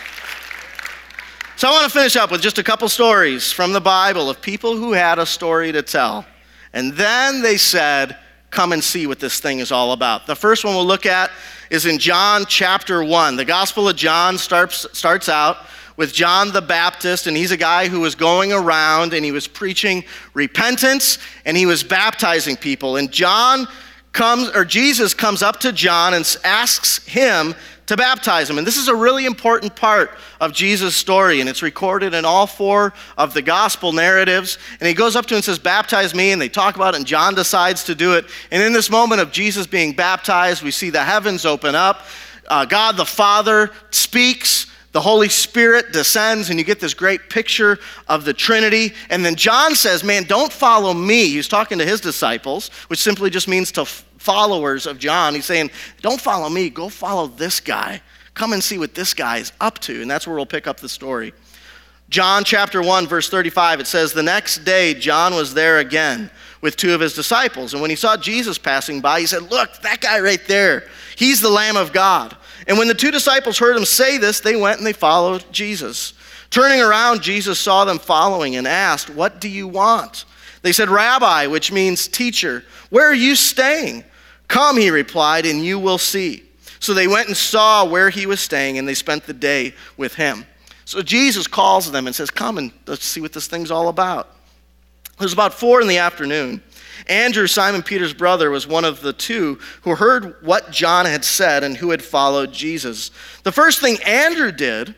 So 1.56 1.68
I 1.68 1.70
want 1.70 1.84
to 1.84 1.90
finish 1.90 2.16
up 2.16 2.30
with 2.30 2.42
just 2.42 2.58
a 2.58 2.64
couple 2.64 2.88
stories 2.88 3.52
from 3.52 3.72
the 3.72 3.80
Bible 3.80 4.28
of 4.28 4.42
people 4.42 4.76
who 4.76 4.92
had 4.92 5.18
a 5.18 5.26
story 5.26 5.70
to 5.72 5.82
tell. 5.82 6.26
And 6.72 6.92
then 6.94 7.42
they 7.42 7.56
said, 7.56 8.18
come 8.54 8.72
and 8.72 8.82
see 8.82 9.06
what 9.06 9.18
this 9.18 9.40
thing 9.40 9.58
is 9.58 9.72
all 9.72 9.92
about. 9.92 10.26
The 10.26 10.36
first 10.36 10.64
one 10.64 10.74
we'll 10.74 10.86
look 10.86 11.06
at 11.06 11.30
is 11.70 11.86
in 11.86 11.98
John 11.98 12.44
chapter 12.46 13.02
1. 13.02 13.36
The 13.36 13.44
Gospel 13.44 13.88
of 13.88 13.96
John 13.96 14.38
starts, 14.38 14.86
starts 14.96 15.28
out 15.28 15.58
with 15.96 16.12
John 16.12 16.52
the 16.52 16.62
Baptist, 16.62 17.26
and 17.26 17.36
he's 17.36 17.50
a 17.50 17.56
guy 17.56 17.88
who 17.88 18.00
was 18.00 18.14
going 18.14 18.52
around 18.52 19.12
and 19.12 19.24
he 19.24 19.32
was 19.32 19.48
preaching 19.48 20.04
repentance 20.34 21.18
and 21.44 21.56
he 21.56 21.66
was 21.66 21.82
baptizing 21.82 22.56
people. 22.56 22.96
And 22.96 23.10
John 23.10 23.66
comes, 24.12 24.50
or 24.50 24.64
Jesus 24.64 25.14
comes 25.14 25.42
up 25.42 25.58
to 25.60 25.72
John 25.72 26.14
and 26.14 26.36
asks 26.44 27.04
him 27.06 27.54
to 27.86 27.96
baptize 27.96 28.48
him. 28.48 28.58
And 28.58 28.66
this 28.66 28.76
is 28.76 28.88
a 28.88 28.94
really 28.94 29.26
important 29.26 29.76
part 29.76 30.10
of 30.40 30.52
Jesus' 30.52 30.96
story, 30.96 31.40
and 31.40 31.48
it's 31.48 31.62
recorded 31.62 32.14
in 32.14 32.24
all 32.24 32.46
four 32.46 32.94
of 33.18 33.34
the 33.34 33.42
gospel 33.42 33.92
narratives. 33.92 34.58
And 34.80 34.88
he 34.88 34.94
goes 34.94 35.16
up 35.16 35.26
to 35.26 35.34
him 35.34 35.36
and 35.36 35.44
says, 35.44 35.58
Baptize 35.58 36.14
me, 36.14 36.32
and 36.32 36.40
they 36.40 36.48
talk 36.48 36.76
about 36.76 36.94
it, 36.94 36.98
and 36.98 37.06
John 37.06 37.34
decides 37.34 37.84
to 37.84 37.94
do 37.94 38.14
it. 38.14 38.26
And 38.50 38.62
in 38.62 38.72
this 38.72 38.90
moment 38.90 39.20
of 39.20 39.32
Jesus 39.32 39.66
being 39.66 39.92
baptized, 39.92 40.62
we 40.62 40.70
see 40.70 40.90
the 40.90 41.04
heavens 41.04 41.44
open 41.44 41.74
up. 41.74 42.02
Uh, 42.48 42.64
God 42.64 42.96
the 42.96 43.06
Father 43.06 43.70
speaks. 43.90 44.70
The 44.92 45.00
Holy 45.00 45.28
Spirit 45.28 45.92
descends, 45.92 46.50
and 46.50 46.58
you 46.58 46.64
get 46.64 46.78
this 46.78 46.94
great 46.94 47.28
picture 47.28 47.80
of 48.06 48.24
the 48.24 48.32
Trinity. 48.32 48.92
And 49.10 49.24
then 49.24 49.34
John 49.34 49.74
says, 49.74 50.04
Man, 50.04 50.22
don't 50.22 50.52
follow 50.52 50.94
me. 50.94 51.30
He's 51.30 51.48
talking 51.48 51.78
to 51.78 51.84
his 51.84 52.00
disciples, 52.00 52.68
which 52.86 53.00
simply 53.00 53.28
just 53.28 53.48
means 53.48 53.72
to 53.72 53.86
followers 54.24 54.86
of 54.86 54.98
John. 54.98 55.34
He's 55.34 55.44
saying, 55.44 55.70
Don't 56.00 56.20
follow 56.20 56.48
me, 56.48 56.70
go 56.70 56.88
follow 56.88 57.26
this 57.26 57.60
guy. 57.60 58.00
Come 58.32 58.52
and 58.52 58.64
see 58.64 58.78
what 58.78 58.94
this 58.94 59.14
guy 59.14 59.36
is 59.36 59.52
up 59.60 59.78
to. 59.80 60.00
And 60.00 60.10
that's 60.10 60.26
where 60.26 60.34
we'll 60.34 60.46
pick 60.46 60.66
up 60.66 60.80
the 60.80 60.88
story. 60.88 61.34
John 62.08 62.42
chapter 62.44 62.82
1, 62.82 63.06
verse 63.06 63.28
35, 63.28 63.80
it 63.80 63.86
says, 63.86 64.12
The 64.12 64.22
next 64.22 64.64
day 64.64 64.94
John 64.94 65.34
was 65.34 65.54
there 65.54 65.78
again 65.78 66.30
with 66.60 66.76
two 66.76 66.94
of 66.94 67.00
his 67.00 67.14
disciples. 67.14 67.72
And 67.72 67.80
when 67.82 67.90
he 67.90 67.96
saw 67.96 68.16
Jesus 68.16 68.56
passing 68.58 69.00
by, 69.00 69.20
he 69.20 69.26
said, 69.26 69.50
Look, 69.50 69.76
that 69.82 70.00
guy 70.00 70.20
right 70.20 70.44
there, 70.48 70.88
he's 71.16 71.40
the 71.40 71.50
Lamb 71.50 71.76
of 71.76 71.92
God. 71.92 72.36
And 72.66 72.78
when 72.78 72.88
the 72.88 72.94
two 72.94 73.10
disciples 73.10 73.58
heard 73.58 73.76
him 73.76 73.84
say 73.84 74.16
this, 74.16 74.40
they 74.40 74.56
went 74.56 74.78
and 74.78 74.86
they 74.86 74.94
followed 74.94 75.44
Jesus. 75.52 76.14
Turning 76.48 76.80
around, 76.80 77.20
Jesus 77.20 77.58
saw 77.58 77.84
them 77.84 77.98
following 77.98 78.56
and 78.56 78.66
asked, 78.66 79.10
What 79.10 79.40
do 79.40 79.48
you 79.48 79.68
want? 79.68 80.24
They 80.62 80.72
said, 80.72 80.88
Rabbi, 80.88 81.46
which 81.46 81.70
means 81.70 82.08
teacher, 82.08 82.64
where 82.88 83.06
are 83.06 83.14
you 83.14 83.34
staying? 83.34 84.04
Come, 84.48 84.76
he 84.76 84.90
replied, 84.90 85.46
and 85.46 85.64
you 85.64 85.78
will 85.78 85.98
see. 85.98 86.44
So 86.80 86.92
they 86.92 87.08
went 87.08 87.28
and 87.28 87.36
saw 87.36 87.84
where 87.84 88.10
he 88.10 88.26
was 88.26 88.40
staying, 88.40 88.78
and 88.78 88.86
they 88.86 88.94
spent 88.94 89.24
the 89.24 89.32
day 89.32 89.74
with 89.96 90.14
him. 90.14 90.46
So 90.84 91.02
Jesus 91.02 91.46
calls 91.46 91.90
them 91.90 92.06
and 92.06 92.14
says, 92.14 92.30
Come 92.30 92.58
and 92.58 92.72
let's 92.86 93.04
see 93.04 93.20
what 93.20 93.32
this 93.32 93.46
thing's 93.46 93.70
all 93.70 93.88
about. 93.88 94.30
It 95.14 95.22
was 95.22 95.32
about 95.32 95.54
four 95.54 95.80
in 95.80 95.88
the 95.88 95.98
afternoon. 95.98 96.62
Andrew, 97.08 97.46
Simon 97.46 97.82
Peter's 97.82 98.14
brother, 98.14 98.50
was 98.50 98.66
one 98.66 98.84
of 98.84 99.00
the 99.00 99.12
two 99.12 99.58
who 99.82 99.94
heard 99.94 100.36
what 100.42 100.70
John 100.70 101.06
had 101.06 101.24
said 101.24 101.62
and 101.62 101.76
who 101.76 101.90
had 101.90 102.02
followed 102.02 102.52
Jesus. 102.52 103.10
The 103.42 103.52
first 103.52 103.80
thing 103.80 103.98
Andrew 104.04 104.52
did 104.52 104.94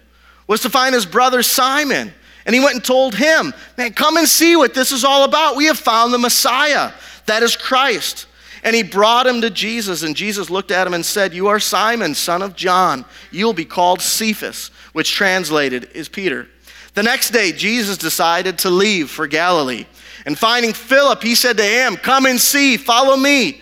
was 0.46 0.61
to 0.62 0.70
find 0.70 0.94
his 0.94 1.06
brother 1.06 1.42
Simon. 1.42 2.12
And 2.44 2.54
he 2.54 2.61
went 2.61 2.76
and 2.76 2.85
told 2.85 3.14
him, 3.14 3.52
Man, 3.76 3.92
come 3.92 4.16
and 4.16 4.28
see 4.28 4.56
what 4.56 4.72
this 4.72 4.92
is 4.92 5.04
all 5.04 5.24
about. 5.24 5.56
We 5.56 5.66
have 5.66 5.78
found 5.78 6.14
the 6.14 6.18
Messiah, 6.18 6.92
that 7.26 7.42
is 7.42 7.56
Christ. 7.56 8.25
And 8.66 8.74
he 8.74 8.83
brought 8.83 9.29
him 9.29 9.42
to 9.42 9.48
Jesus, 9.48 10.02
and 10.02 10.16
Jesus 10.16 10.50
looked 10.50 10.72
at 10.72 10.88
him 10.88 10.92
and 10.92 11.07
said, 11.07 11.33
You 11.33 11.46
are 11.46 11.61
Simon, 11.61 12.16
son 12.16 12.42
of 12.42 12.57
John. 12.57 13.05
You'll 13.31 13.52
be 13.52 13.64
called 13.64 14.00
Cephas, 14.00 14.72
which 14.92 15.14
translated 15.14 15.88
is 15.94 16.09
Peter. 16.09 16.48
The 16.94 17.05
next 17.05 17.31
day, 17.31 17.52
Jesus 17.52 17.96
decided 17.96 18.59
to 18.59 18.70
leave 18.70 19.09
for 19.09 19.29
Galilee. 19.29 19.87
And 20.24 20.37
finding 20.37 20.72
Philip, 20.72 21.22
he 21.22 21.37
said 21.37 21.57
to 21.59 21.62
him, 21.62 21.94
Come 21.94 22.26
and 22.26 22.40
see, 22.40 22.76
follow 22.76 23.16
me. 23.16 23.61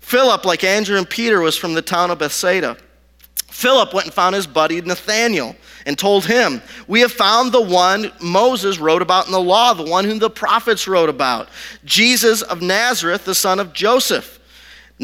Philip, 0.00 0.44
like 0.44 0.64
Andrew 0.64 0.98
and 0.98 1.08
Peter, 1.08 1.40
was 1.40 1.56
from 1.56 1.72
the 1.72 1.80
town 1.80 2.10
of 2.10 2.18
Bethsaida. 2.18 2.76
Philip 3.46 3.94
went 3.94 4.08
and 4.08 4.14
found 4.14 4.34
his 4.34 4.46
buddy 4.46 4.82
Nathanael 4.82 5.56
and 5.86 5.98
told 5.98 6.26
him, 6.26 6.60
We 6.86 7.00
have 7.00 7.12
found 7.12 7.52
the 7.52 7.62
one 7.62 8.12
Moses 8.20 8.78
wrote 8.78 9.00
about 9.00 9.24
in 9.24 9.32
the 9.32 9.40
law, 9.40 9.72
the 9.72 9.90
one 9.90 10.04
whom 10.04 10.18
the 10.18 10.28
prophets 10.28 10.86
wrote 10.86 11.08
about, 11.08 11.48
Jesus 11.86 12.42
of 12.42 12.60
Nazareth, 12.60 13.24
the 13.24 13.34
son 13.34 13.58
of 13.58 13.72
Joseph. 13.72 14.40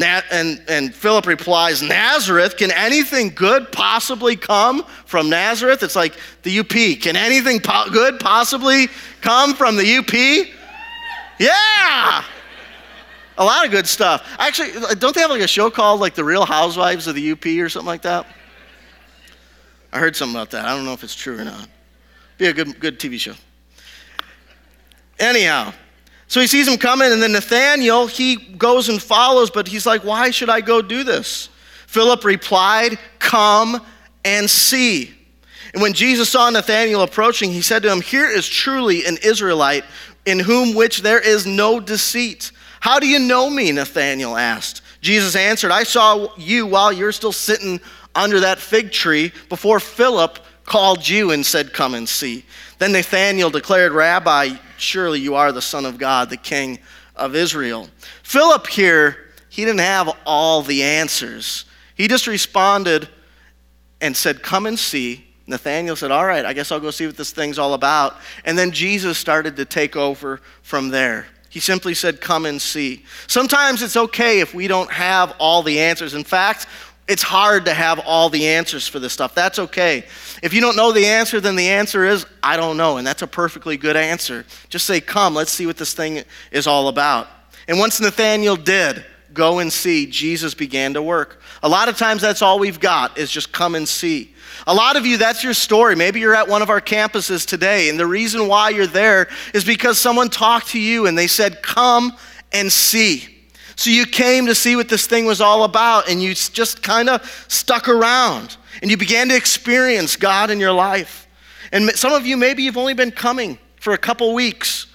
And, 0.01 0.61
and 0.67 0.93
Philip 0.93 1.25
replies, 1.25 1.81
Nazareth? 1.81 2.57
Can 2.57 2.71
anything 2.71 3.29
good 3.29 3.71
possibly 3.71 4.35
come 4.35 4.83
from 5.05 5.29
Nazareth? 5.29 5.83
It's 5.83 5.95
like 5.95 6.15
the 6.43 6.59
UP. 6.59 6.69
Can 6.69 7.15
anything 7.15 7.59
po- 7.59 7.89
good 7.91 8.19
possibly 8.19 8.87
come 9.21 9.53
from 9.53 9.75
the 9.75 9.97
UP? 9.97 10.13
Yeah! 11.39 12.23
A 13.37 13.43
lot 13.43 13.65
of 13.65 13.71
good 13.71 13.87
stuff. 13.87 14.27
Actually, 14.37 14.71
don't 14.95 15.15
they 15.15 15.21
have 15.21 15.29
like 15.29 15.41
a 15.41 15.47
show 15.47 15.69
called 15.69 16.01
like 16.01 16.13
The 16.13 16.23
Real 16.23 16.45
Housewives 16.45 17.07
of 17.07 17.15
the 17.15 17.31
UP 17.31 17.45
or 17.45 17.69
something 17.69 17.87
like 17.87 18.01
that? 18.01 18.25
I 19.91 19.99
heard 19.99 20.15
something 20.15 20.35
about 20.35 20.51
that. 20.51 20.65
I 20.65 20.75
don't 20.75 20.85
know 20.85 20.93
if 20.93 21.03
it's 21.03 21.15
true 21.15 21.39
or 21.39 21.45
not. 21.45 21.67
Be 22.37 22.47
a 22.47 22.53
good, 22.53 22.79
good 22.79 22.99
TV 22.99 23.19
show. 23.19 23.33
Anyhow, 25.19 25.73
so 26.29 26.39
he 26.39 26.47
sees 26.47 26.67
him 26.67 26.77
coming, 26.77 27.11
and 27.11 27.21
then 27.21 27.31
Nathanael, 27.31 28.05
he 28.05 28.35
goes 28.35 28.87
and 28.87 29.01
follows, 29.01 29.49
but 29.49 29.67
he's 29.67 29.87
like, 29.87 30.03
Why 30.03 30.29
should 30.29 30.49
I 30.49 30.61
go 30.61 30.81
do 30.81 31.03
this? 31.03 31.49
Philip 31.87 32.23
replied, 32.23 32.99
Come 33.17 33.83
and 34.23 34.47
see. 34.47 35.11
And 35.73 35.81
when 35.81 35.93
Jesus 35.93 36.29
saw 36.29 36.47
Nathanael 36.49 37.01
approaching, 37.01 37.51
he 37.51 37.61
said 37.61 37.81
to 37.81 37.91
him, 37.91 38.01
Here 38.01 38.29
is 38.29 38.47
truly 38.47 39.05
an 39.05 39.17
Israelite 39.23 39.83
in 40.25 40.37
whom 40.37 40.75
which 40.75 41.01
there 41.01 41.19
is 41.19 41.47
no 41.47 41.79
deceit. 41.79 42.51
How 42.79 42.99
do 42.99 43.07
you 43.07 43.17
know 43.17 43.49
me? 43.49 43.71
Nathanael 43.71 44.37
asked. 44.37 44.83
Jesus 45.01 45.35
answered, 45.35 45.71
I 45.71 45.81
saw 45.81 46.27
you 46.37 46.67
while 46.67 46.93
you're 46.93 47.11
still 47.11 47.31
sitting 47.31 47.81
under 48.13 48.41
that 48.41 48.59
fig 48.59 48.91
tree 48.91 49.31
before 49.49 49.79
Philip 49.79 50.37
called 50.65 51.07
you 51.07 51.31
and 51.31 51.43
said, 51.43 51.73
Come 51.73 51.95
and 51.95 52.07
see. 52.07 52.45
Then 52.79 52.93
Nathanael 52.93 53.49
declared, 53.49 53.91
Rabbi, 53.91 54.55
surely 54.77 55.19
you 55.19 55.35
are 55.35 55.51
the 55.51 55.61
Son 55.61 55.85
of 55.85 55.97
God, 55.97 56.29
the 56.29 56.37
King 56.37 56.79
of 57.15 57.35
Israel. 57.35 57.89
Philip 58.23 58.67
here, 58.67 59.17
he 59.49 59.65
didn't 59.65 59.81
have 59.81 60.09
all 60.25 60.61
the 60.61 60.81
answers. 60.81 61.65
He 61.95 62.07
just 62.07 62.25
responded 62.25 63.09
and 64.01 64.15
said, 64.15 64.41
Come 64.41 64.65
and 64.65 64.79
see. 64.79 65.25
Nathanael 65.45 65.95
said, 65.95 66.11
All 66.11 66.25
right, 66.25 66.45
I 66.45 66.53
guess 66.53 66.71
I'll 66.71 66.79
go 66.79 66.91
see 66.91 67.05
what 67.05 67.17
this 67.17 67.31
thing's 67.31 67.59
all 67.59 67.73
about. 67.73 68.15
And 68.45 68.57
then 68.57 68.71
Jesus 68.71 69.17
started 69.17 69.57
to 69.57 69.65
take 69.65 69.95
over 69.95 70.39
from 70.61 70.89
there. 70.89 71.27
He 71.49 71.59
simply 71.59 71.95
said, 71.95 72.21
Come 72.21 72.45
and 72.45 72.61
see. 72.61 73.03
Sometimes 73.27 73.81
it's 73.81 73.97
okay 73.97 74.39
if 74.39 74.53
we 74.53 74.67
don't 74.67 74.91
have 74.91 75.35
all 75.39 75.63
the 75.63 75.79
answers. 75.79 76.13
In 76.13 76.23
fact, 76.23 76.67
it's 77.09 77.23
hard 77.23 77.65
to 77.65 77.73
have 77.73 77.99
all 78.05 78.29
the 78.29 78.47
answers 78.47 78.87
for 78.87 78.99
this 78.99 79.11
stuff. 79.11 79.33
That's 79.33 79.57
okay. 79.57 80.05
If 80.43 80.53
you 80.53 80.61
don't 80.61 80.75
know 80.75 80.91
the 80.91 81.07
answer, 81.07 81.41
then 81.41 81.55
the 81.55 81.69
answer 81.69 82.05
is, 82.05 82.25
I 82.43 82.55
don't 82.55 82.77
know. 82.77 82.97
And 82.97 83.05
that's 83.05 83.23
a 83.23 83.27
perfectly 83.27 83.77
good 83.77 83.97
answer. 83.97 84.45
Just 84.69 84.85
say, 84.85 85.01
Come, 85.01 85.33
let's 85.33 85.51
see 85.51 85.65
what 85.65 85.77
this 85.77 85.93
thing 85.93 86.23
is 86.51 86.67
all 86.67 86.87
about. 86.87 87.27
And 87.67 87.79
once 87.79 87.99
Nathanael 87.99 88.55
did, 88.55 89.03
go 89.33 89.57
and 89.57 89.73
see, 89.73 90.05
Jesus 90.05 90.53
began 90.53 90.93
to 90.93 91.01
work. 91.01 91.41
A 91.63 91.69
lot 91.69 91.89
of 91.89 91.97
times 91.97 92.21
that's 92.21 92.43
all 92.43 92.59
we've 92.59 92.79
got 92.79 93.17
is 93.17 93.31
just 93.31 93.51
come 93.51 93.73
and 93.73 93.87
see. 93.87 94.33
A 94.67 94.73
lot 94.73 94.95
of 94.95 95.05
you, 95.05 95.17
that's 95.17 95.43
your 95.43 95.55
story. 95.55 95.95
Maybe 95.95 96.19
you're 96.19 96.35
at 96.35 96.47
one 96.47 96.61
of 96.61 96.69
our 96.69 96.81
campuses 96.81 97.45
today, 97.45 97.89
and 97.89 97.99
the 97.99 98.05
reason 98.05 98.47
why 98.47 98.69
you're 98.69 98.87
there 98.87 99.29
is 99.53 99.63
because 99.63 99.97
someone 99.97 100.29
talked 100.29 100.69
to 100.69 100.79
you 100.79 101.07
and 101.07 101.17
they 101.17 101.27
said, 101.27 101.63
Come 101.63 102.13
and 102.51 102.71
see. 102.71 103.38
So 103.79 103.91
you 103.91 104.05
came 104.05 104.47
to 104.47 104.55
see 104.55 104.75
what 104.75 104.89
this 104.89 105.07
thing 105.07 105.25
was 105.25 105.39
all 105.39 105.63
about, 105.63 106.09
and 106.09 106.21
you 106.21 106.33
just 106.33 106.83
kind 106.83 107.07
of 107.07 107.45
stuck 107.47 107.87
around, 107.87 108.57
and 108.81 108.91
you 108.91 108.97
began 108.97 109.29
to 109.29 109.37
experience 109.37 110.17
God 110.17 110.49
in 110.49 110.59
your 110.59 110.73
life. 110.73 111.29
And 111.71 111.89
some 111.91 112.11
of 112.11 112.25
you, 112.25 112.35
maybe 112.35 112.61
you've 112.61 112.75
only 112.75 112.93
been 112.93 113.11
coming 113.11 113.57
for 113.79 113.93
a 113.93 113.97
couple 113.97 114.33
weeks. 114.33 114.87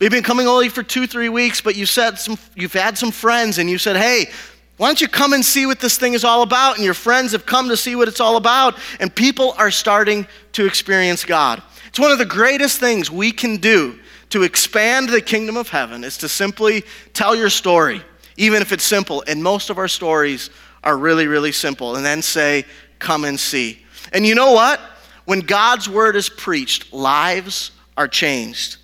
You've 0.00 0.12
been 0.12 0.22
coming 0.22 0.46
only 0.46 0.70
for 0.70 0.82
two, 0.82 1.06
three 1.06 1.28
weeks, 1.28 1.60
but 1.60 1.76
you 1.76 1.84
said 1.84 2.18
some, 2.18 2.38
you've 2.54 2.72
had 2.72 2.96
some 2.96 3.10
friends, 3.10 3.58
and 3.58 3.68
you 3.68 3.76
said, 3.76 3.96
Hey, 3.96 4.30
why 4.78 4.88
don't 4.88 5.02
you 5.02 5.08
come 5.08 5.34
and 5.34 5.44
see 5.44 5.66
what 5.66 5.80
this 5.80 5.98
thing 5.98 6.14
is 6.14 6.24
all 6.24 6.40
about? 6.40 6.76
And 6.76 6.84
your 6.86 6.94
friends 6.94 7.32
have 7.32 7.44
come 7.44 7.68
to 7.68 7.76
see 7.76 7.96
what 7.96 8.08
it's 8.08 8.20
all 8.20 8.38
about, 8.38 8.78
and 8.98 9.14
people 9.14 9.54
are 9.58 9.70
starting 9.70 10.26
to 10.52 10.64
experience 10.64 11.22
God. 11.22 11.62
It's 11.88 12.00
one 12.00 12.12
of 12.12 12.18
the 12.18 12.24
greatest 12.24 12.80
things 12.80 13.10
we 13.10 13.30
can 13.30 13.58
do 13.58 13.98
to 14.36 14.42
expand 14.42 15.08
the 15.08 15.22
kingdom 15.22 15.56
of 15.56 15.70
heaven 15.70 16.04
is 16.04 16.18
to 16.18 16.28
simply 16.28 16.84
tell 17.14 17.34
your 17.34 17.48
story, 17.48 18.02
even 18.36 18.60
if 18.60 18.70
it's 18.70 18.84
simple. 18.84 19.24
And 19.26 19.42
most 19.42 19.70
of 19.70 19.78
our 19.78 19.88
stories 19.88 20.50
are 20.84 20.98
really, 20.98 21.26
really 21.26 21.52
simple. 21.52 21.96
And 21.96 22.04
then 22.04 22.20
say, 22.20 22.66
Come 22.98 23.24
and 23.24 23.40
see. 23.40 23.82
And 24.12 24.26
you 24.26 24.34
know 24.34 24.52
what? 24.52 24.78
When 25.24 25.40
God's 25.40 25.88
word 25.88 26.16
is 26.16 26.28
preached, 26.28 26.92
lives 26.92 27.70
are 27.96 28.08
changed. 28.08 28.76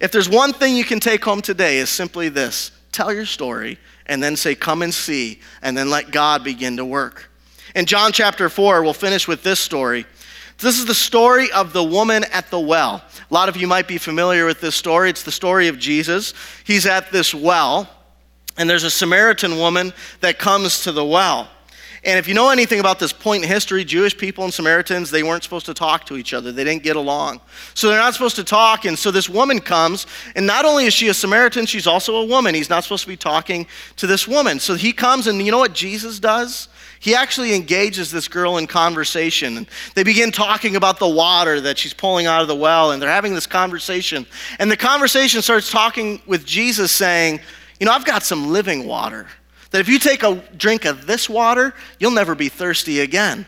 If 0.00 0.10
there's 0.10 0.28
one 0.28 0.52
thing 0.52 0.74
you 0.74 0.84
can 0.84 0.98
take 0.98 1.24
home 1.24 1.42
today, 1.42 1.78
is 1.78 1.88
simply 1.88 2.28
this 2.28 2.72
tell 2.90 3.12
your 3.12 3.26
story 3.26 3.78
and 4.06 4.20
then 4.20 4.34
say, 4.34 4.56
Come 4.56 4.82
and 4.82 4.92
see, 4.92 5.38
and 5.62 5.78
then 5.78 5.90
let 5.90 6.10
God 6.10 6.42
begin 6.42 6.76
to 6.78 6.84
work. 6.84 7.30
In 7.76 7.86
John 7.86 8.10
chapter 8.10 8.48
4, 8.48 8.82
we'll 8.82 8.94
finish 8.94 9.28
with 9.28 9.44
this 9.44 9.60
story. 9.60 10.06
This 10.62 10.78
is 10.78 10.86
the 10.86 10.94
story 10.94 11.50
of 11.50 11.72
the 11.72 11.82
woman 11.82 12.24
at 12.32 12.48
the 12.50 12.60
well. 12.60 13.04
A 13.30 13.34
lot 13.34 13.48
of 13.48 13.56
you 13.56 13.66
might 13.66 13.88
be 13.88 13.98
familiar 13.98 14.46
with 14.46 14.60
this 14.60 14.76
story. 14.76 15.10
It's 15.10 15.24
the 15.24 15.32
story 15.32 15.66
of 15.66 15.76
Jesus. 15.76 16.34
He's 16.62 16.86
at 16.86 17.10
this 17.10 17.34
well, 17.34 17.90
and 18.56 18.70
there's 18.70 18.84
a 18.84 18.90
Samaritan 18.90 19.58
woman 19.58 19.92
that 20.20 20.38
comes 20.38 20.84
to 20.84 20.92
the 20.92 21.04
well. 21.04 21.48
And 22.04 22.18
if 22.18 22.26
you 22.26 22.34
know 22.34 22.50
anything 22.50 22.80
about 22.80 22.98
this 22.98 23.12
point 23.12 23.44
in 23.44 23.48
history, 23.48 23.84
Jewish 23.84 24.18
people 24.18 24.42
and 24.42 24.52
Samaritans, 24.52 25.12
they 25.12 25.22
weren't 25.22 25.44
supposed 25.44 25.66
to 25.66 25.74
talk 25.74 26.04
to 26.06 26.16
each 26.16 26.34
other. 26.34 26.50
They 26.50 26.64
didn't 26.64 26.82
get 26.82 26.96
along. 26.96 27.40
So 27.74 27.88
they're 27.88 27.98
not 27.98 28.12
supposed 28.12 28.34
to 28.36 28.44
talk. 28.44 28.86
And 28.86 28.98
so 28.98 29.12
this 29.12 29.28
woman 29.28 29.60
comes, 29.60 30.08
and 30.34 30.44
not 30.44 30.64
only 30.64 30.86
is 30.86 30.94
she 30.94 31.06
a 31.08 31.14
Samaritan, 31.14 31.64
she's 31.64 31.86
also 31.86 32.16
a 32.16 32.24
woman. 32.24 32.56
He's 32.56 32.68
not 32.68 32.82
supposed 32.82 33.04
to 33.04 33.08
be 33.08 33.16
talking 33.16 33.68
to 33.96 34.08
this 34.08 34.26
woman. 34.26 34.58
So 34.58 34.74
he 34.74 34.92
comes, 34.92 35.28
and 35.28 35.40
you 35.40 35.52
know 35.52 35.58
what 35.58 35.74
Jesus 35.74 36.18
does? 36.18 36.66
He 36.98 37.14
actually 37.14 37.54
engages 37.54 38.10
this 38.10 38.26
girl 38.26 38.58
in 38.58 38.66
conversation. 38.66 39.68
They 39.94 40.02
begin 40.02 40.32
talking 40.32 40.74
about 40.74 40.98
the 40.98 41.08
water 41.08 41.60
that 41.60 41.78
she's 41.78 41.94
pulling 41.94 42.26
out 42.26 42.42
of 42.42 42.48
the 42.48 42.56
well, 42.56 42.90
and 42.90 43.00
they're 43.00 43.10
having 43.10 43.34
this 43.34 43.46
conversation. 43.46 44.26
And 44.58 44.68
the 44.68 44.76
conversation 44.76 45.40
starts 45.40 45.70
talking 45.70 46.20
with 46.26 46.44
Jesus 46.44 46.90
saying, 46.90 47.38
You 47.78 47.86
know, 47.86 47.92
I've 47.92 48.04
got 48.04 48.24
some 48.24 48.50
living 48.50 48.88
water 48.88 49.28
that 49.72 49.80
if 49.80 49.88
you 49.88 49.98
take 49.98 50.22
a 50.22 50.36
drink 50.56 50.84
of 50.84 51.06
this 51.06 51.28
water, 51.28 51.74
you'll 51.98 52.12
never 52.12 52.34
be 52.34 52.48
thirsty 52.48 53.00
again. 53.00 53.46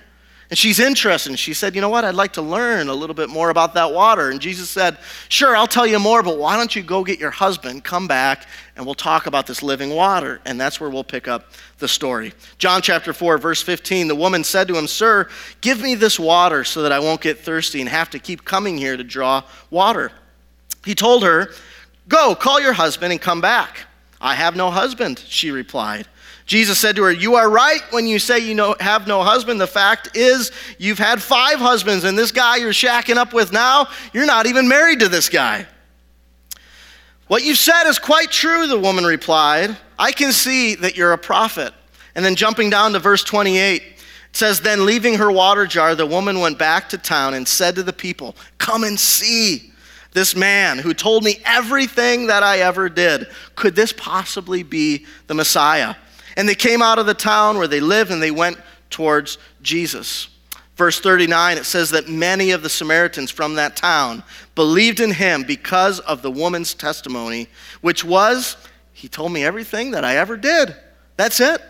And 0.50 0.58
she's 0.58 0.78
interested. 0.78 1.30
And 1.30 1.38
she 1.38 1.54
said, 1.54 1.74
You 1.74 1.80
know 1.80 1.88
what? 1.88 2.04
I'd 2.04 2.14
like 2.14 2.34
to 2.34 2.42
learn 2.42 2.88
a 2.88 2.94
little 2.94 3.14
bit 3.14 3.28
more 3.28 3.50
about 3.50 3.74
that 3.74 3.92
water. 3.92 4.30
And 4.30 4.40
Jesus 4.40 4.68
said, 4.68 4.98
Sure, 5.28 5.56
I'll 5.56 5.66
tell 5.66 5.87
you 5.87 5.98
more, 5.98 6.22
but 6.22 6.38
why 6.38 6.56
don't 6.56 6.74
you 6.76 6.82
go 6.82 7.02
get 7.02 7.18
your 7.18 7.30
husband, 7.30 7.82
come 7.82 8.06
back, 8.06 8.46
and 8.76 8.84
we'll 8.84 8.94
talk 8.94 9.26
about 9.26 9.46
this 9.46 9.62
living 9.62 9.90
water. 9.90 10.40
And 10.44 10.60
that's 10.60 10.80
where 10.80 10.90
we'll 10.90 11.04
pick 11.04 11.28
up 11.28 11.52
the 11.78 11.88
story. 11.88 12.34
John 12.58 12.82
chapter 12.82 13.12
4, 13.12 13.38
verse 13.38 13.62
15 13.62 14.06
the 14.06 14.14
woman 14.14 14.44
said 14.44 14.68
to 14.68 14.76
him, 14.76 14.87
Sir, 14.87 15.28
give 15.60 15.80
me 15.80 15.94
this 15.94 16.18
water 16.18 16.62
so 16.62 16.82
that 16.82 16.92
I 16.92 16.98
won't 16.98 17.20
get 17.20 17.38
thirsty 17.38 17.80
and 17.80 17.88
have 17.88 18.10
to 18.10 18.18
keep 18.18 18.44
coming 18.44 18.76
here 18.76 18.96
to 18.96 19.04
draw 19.04 19.42
water. 19.70 20.12
He 20.84 20.94
told 20.94 21.24
her, 21.24 21.50
Go, 22.06 22.34
call 22.34 22.60
your 22.60 22.74
husband 22.74 23.12
and 23.12 23.20
come 23.20 23.40
back. 23.40 23.78
I 24.20 24.34
have 24.34 24.56
no 24.56 24.70
husband, 24.70 25.18
she 25.18 25.50
replied. 25.50 26.06
Jesus 26.46 26.78
said 26.78 26.96
to 26.96 27.04
her, 27.04 27.12
You 27.12 27.37
are 27.37 27.48
right 27.48 27.80
when 27.90 28.07
you 28.07 28.18
say 28.18 28.38
you 28.38 28.54
know, 28.54 28.76
have 28.80 29.07
no 29.07 29.22
husband. 29.22 29.61
The 29.61 29.66
fact 29.66 30.16
is, 30.16 30.52
you've 30.78 30.98
had 30.98 31.22
five 31.22 31.59
husbands, 31.59 32.04
and 32.04 32.18
this 32.18 32.33
guy 32.33 32.57
you're 32.57 32.70
shacking 32.70 33.16
up 33.16 33.33
with 33.33 33.52
now, 33.52 33.88
you're 34.12 34.26
not 34.26 34.46
even 34.46 34.68
married 34.68 35.00
to 35.00 35.09
this 35.09 35.28
guy. 35.28 35.66
What 37.28 37.42
you 37.42 37.54
said 37.54 37.88
is 37.88 37.98
quite 37.98 38.30
true, 38.30 38.66
the 38.66 38.78
woman 38.78 39.04
replied. 39.04 39.76
I 39.98 40.12
can 40.12 40.33
see 40.33 40.74
that 40.76 40.96
you're 40.96 41.12
a 41.12 41.18
prophet. 41.18 41.72
And 42.14 42.24
then 42.24 42.37
jumping 42.37 42.70
down 42.70 42.92
to 42.92 42.98
verse 42.98 43.24
28, 43.24 43.83
It 43.83 43.92
says, 44.33 44.61
Then 44.61 44.85
leaving 44.85 45.14
her 45.14 45.33
water 45.33 45.66
jar, 45.66 45.94
the 45.94 46.07
woman 46.07 46.40
went 46.40 46.59
back 46.59 46.90
to 46.90 46.98
town 46.98 47.33
and 47.33 47.48
said 47.48 47.74
to 47.76 47.83
the 47.83 47.92
people, 47.92 48.37
Come 48.59 48.85
and 48.85 49.00
see 49.00 49.72
this 50.12 50.37
man 50.37 50.78
who 50.78 50.92
told 50.92 51.24
me 51.24 51.40
everything 51.44 52.26
that 52.26 52.42
I 52.42 52.59
ever 52.59 52.88
did. 52.88 53.26
Could 53.57 53.74
this 53.74 53.92
possibly 53.92 54.62
be 54.62 55.07
the 55.26 55.35
Messiah? 55.35 55.94
And 56.37 56.49
they 56.49 56.55
came 56.55 56.83
out 56.83 56.99
of 56.99 57.07
the 57.07 57.14
town 57.14 57.59
where 57.59 57.68
they 57.68 57.81
lived 57.81 58.11
and 58.11 58.23
they 58.23 58.31
went 58.31 58.59
towards 58.90 59.38
Jesus. 59.62 60.29
Verse 60.77 60.99
39, 60.99 61.59
it 61.59 61.64
says 61.64 61.90
that 61.90 62.09
many 62.09 62.51
of 62.51 62.62
the 62.62 62.68
Samaritans 62.68 63.31
from 63.31 63.55
that 63.55 63.77
town 63.77 64.25
believed 64.57 64.99
in 64.99 65.12
him 65.12 65.44
because 65.44 66.01
of 66.01 66.20
the 66.23 66.31
woman's 66.31 66.75
testimony, 66.75 67.49
which 67.81 68.05
was, 68.05 68.57
He 68.92 69.09
told 69.09 69.33
me 69.33 69.44
everything 69.44 69.92
that 69.92 70.05
I 70.05 70.16
ever 70.16 70.37
did. 70.37 70.75
That's 71.16 71.38
it. 71.40 71.61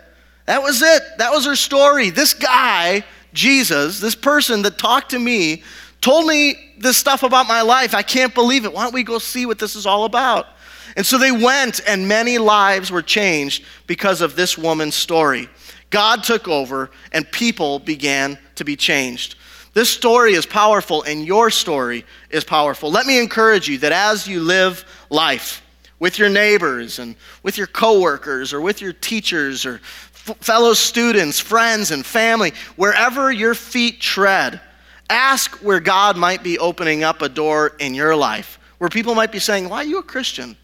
That 0.45 0.63
was 0.63 0.81
it. 0.81 1.03
That 1.19 1.31
was 1.31 1.45
her 1.45 1.55
story. 1.55 2.09
This 2.09 2.33
guy, 2.33 3.03
Jesus, 3.33 3.99
this 3.99 4.15
person 4.15 4.63
that 4.63 4.79
talked 4.79 5.11
to 5.11 5.19
me, 5.19 5.63
told 6.01 6.25
me 6.25 6.73
this 6.79 6.97
stuff 6.97 7.21
about 7.23 7.47
my 7.47 7.61
life. 7.61 7.93
I 7.93 8.01
can't 8.01 8.33
believe 8.33 8.65
it. 8.65 8.73
Why 8.73 8.83
don't 8.83 8.93
we 8.93 9.03
go 9.03 9.19
see 9.19 9.45
what 9.45 9.59
this 9.59 9.75
is 9.75 9.85
all 9.85 10.05
about? 10.05 10.47
And 10.95 11.05
so 11.05 11.17
they 11.17 11.31
went, 11.31 11.81
and 11.87 12.07
many 12.07 12.37
lives 12.37 12.91
were 12.91 13.01
changed 13.01 13.65
because 13.85 14.21
of 14.21 14.35
this 14.35 14.57
woman's 14.57 14.95
story. 14.95 15.49
God 15.89 16.23
took 16.23 16.47
over, 16.47 16.89
and 17.11 17.29
people 17.31 17.79
began 17.79 18.37
to 18.55 18.63
be 18.63 18.75
changed. 18.75 19.35
This 19.73 19.89
story 19.89 20.33
is 20.33 20.45
powerful, 20.45 21.03
and 21.03 21.25
your 21.25 21.49
story 21.49 22.05
is 22.29 22.45
powerful. 22.45 22.89
Let 22.89 23.05
me 23.05 23.19
encourage 23.19 23.67
you 23.67 23.77
that 23.79 23.91
as 23.91 24.25
you 24.25 24.39
live 24.39 24.85
life 25.09 25.61
with 25.99 26.17
your 26.17 26.29
neighbors 26.29 26.99
and 26.99 27.15
with 27.43 27.57
your 27.57 27.67
coworkers 27.67 28.53
or 28.53 28.61
with 28.61 28.81
your 28.81 28.93
teachers 28.93 29.65
or 29.65 29.75
f- 29.75 30.37
fellow 30.39 30.73
students, 30.73 31.41
friends, 31.41 31.91
and 31.91 32.05
family, 32.05 32.53
wherever 32.77 33.31
your 33.31 33.53
feet 33.53 33.99
tread, 33.99 34.61
ask 35.09 35.55
where 35.57 35.81
God 35.81 36.15
might 36.15 36.41
be 36.41 36.57
opening 36.57 37.03
up 37.03 37.21
a 37.21 37.29
door 37.29 37.73
in 37.79 37.93
your 37.93 38.15
life, 38.15 38.59
where 38.77 38.89
people 38.89 39.13
might 39.13 39.31
be 39.31 39.39
saying, 39.39 39.67
Why 39.67 39.77
are 39.77 39.85
you 39.85 39.99
a 39.99 40.03
Christian? 40.03 40.55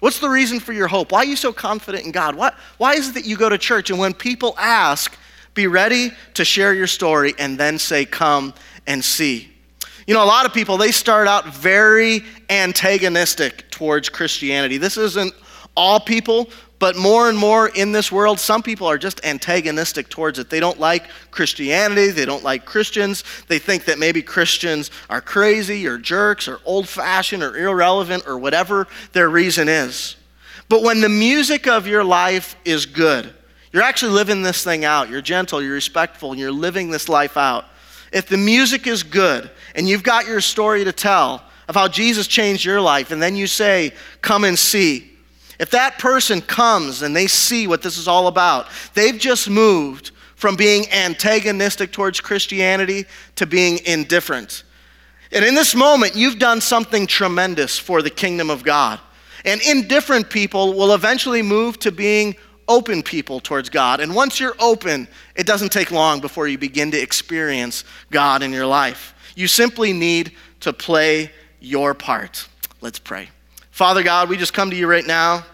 What's 0.00 0.18
the 0.18 0.28
reason 0.28 0.60
for 0.60 0.72
your 0.72 0.88
hope? 0.88 1.12
Why 1.12 1.20
are 1.20 1.26
you 1.26 1.36
so 1.36 1.52
confident 1.52 2.04
in 2.04 2.12
God? 2.12 2.34
Why, 2.34 2.52
why 2.78 2.94
is 2.94 3.10
it 3.10 3.14
that 3.14 3.24
you 3.26 3.36
go 3.36 3.48
to 3.48 3.58
church? 3.58 3.90
And 3.90 3.98
when 3.98 4.14
people 4.14 4.54
ask, 4.58 5.16
be 5.54 5.66
ready 5.66 6.10
to 6.34 6.44
share 6.44 6.74
your 6.74 6.86
story 6.86 7.34
and 7.38 7.58
then 7.58 7.78
say, 7.78 8.04
Come 8.04 8.54
and 8.86 9.04
see. 9.04 9.50
You 10.06 10.14
know, 10.14 10.24
a 10.24 10.26
lot 10.26 10.46
of 10.46 10.52
people, 10.52 10.76
they 10.76 10.90
start 10.90 11.28
out 11.28 11.54
very 11.54 12.24
antagonistic 12.48 13.70
towards 13.70 14.08
Christianity. 14.08 14.78
This 14.78 14.96
isn't 14.96 15.34
all 15.76 16.00
people, 16.00 16.50
but 16.80 16.96
more 16.96 17.28
and 17.28 17.36
more 17.36 17.68
in 17.68 17.92
this 17.92 18.10
world, 18.10 18.40
some 18.40 18.62
people 18.62 18.86
are 18.86 18.96
just 18.96 19.22
antagonistic 19.22 20.08
towards 20.08 20.38
it. 20.38 20.48
They 20.48 20.60
don't 20.60 20.80
like 20.80 21.08
Christianity. 21.30 22.08
They 22.08 22.24
don't 22.24 22.42
like 22.42 22.64
Christians. 22.64 23.22
They 23.48 23.58
think 23.58 23.84
that 23.84 23.98
maybe 23.98 24.22
Christians 24.22 24.90
are 25.10 25.20
crazy 25.20 25.86
or 25.86 25.98
jerks 25.98 26.48
or 26.48 26.58
old 26.64 26.88
fashioned 26.88 27.42
or 27.42 27.54
irrelevant 27.54 28.26
or 28.26 28.38
whatever 28.38 28.88
their 29.12 29.28
reason 29.28 29.68
is. 29.68 30.16
But 30.70 30.82
when 30.82 31.02
the 31.02 31.10
music 31.10 31.68
of 31.68 31.86
your 31.86 32.02
life 32.02 32.56
is 32.64 32.86
good, 32.86 33.30
you're 33.72 33.82
actually 33.82 34.12
living 34.12 34.42
this 34.42 34.64
thing 34.64 34.86
out. 34.86 35.10
You're 35.10 35.20
gentle, 35.20 35.62
you're 35.62 35.74
respectful, 35.74 36.30
and 36.30 36.40
you're 36.40 36.50
living 36.50 36.90
this 36.90 37.10
life 37.10 37.36
out. 37.36 37.66
If 38.10 38.26
the 38.26 38.38
music 38.38 38.86
is 38.86 39.02
good 39.02 39.50
and 39.74 39.86
you've 39.86 40.02
got 40.02 40.26
your 40.26 40.40
story 40.40 40.84
to 40.84 40.92
tell 40.92 41.42
of 41.68 41.74
how 41.74 41.88
Jesus 41.88 42.26
changed 42.26 42.64
your 42.64 42.80
life, 42.80 43.10
and 43.10 43.22
then 43.22 43.36
you 43.36 43.46
say, 43.46 43.92
Come 44.22 44.44
and 44.44 44.58
see, 44.58 45.09
if 45.60 45.70
that 45.72 45.98
person 45.98 46.40
comes 46.40 47.02
and 47.02 47.14
they 47.14 47.26
see 47.26 47.66
what 47.66 47.82
this 47.82 47.98
is 47.98 48.08
all 48.08 48.28
about, 48.28 48.66
they've 48.94 49.18
just 49.18 49.50
moved 49.50 50.10
from 50.34 50.56
being 50.56 50.90
antagonistic 50.90 51.92
towards 51.92 52.18
Christianity 52.18 53.04
to 53.36 53.44
being 53.44 53.78
indifferent. 53.84 54.64
And 55.30 55.44
in 55.44 55.54
this 55.54 55.74
moment, 55.74 56.16
you've 56.16 56.38
done 56.38 56.62
something 56.62 57.06
tremendous 57.06 57.78
for 57.78 58.00
the 58.00 58.08
kingdom 58.08 58.48
of 58.48 58.64
God. 58.64 59.00
And 59.44 59.60
indifferent 59.60 60.30
people 60.30 60.72
will 60.72 60.94
eventually 60.94 61.42
move 61.42 61.78
to 61.80 61.92
being 61.92 62.36
open 62.66 63.02
people 63.02 63.38
towards 63.38 63.68
God. 63.68 64.00
And 64.00 64.14
once 64.14 64.40
you're 64.40 64.56
open, 64.60 65.08
it 65.34 65.46
doesn't 65.46 65.72
take 65.72 65.90
long 65.90 66.20
before 66.20 66.48
you 66.48 66.56
begin 66.56 66.90
to 66.92 66.98
experience 66.98 67.84
God 68.10 68.42
in 68.42 68.50
your 68.50 68.66
life. 68.66 69.14
You 69.36 69.46
simply 69.46 69.92
need 69.92 70.32
to 70.60 70.72
play 70.72 71.32
your 71.60 71.92
part. 71.92 72.48
Let's 72.80 72.98
pray. 72.98 73.28
Father 73.70 74.02
God, 74.02 74.28
we 74.28 74.36
just 74.36 74.52
come 74.52 74.70
to 74.70 74.76
you 74.76 74.86
right 74.86 75.06
now. 75.06 75.44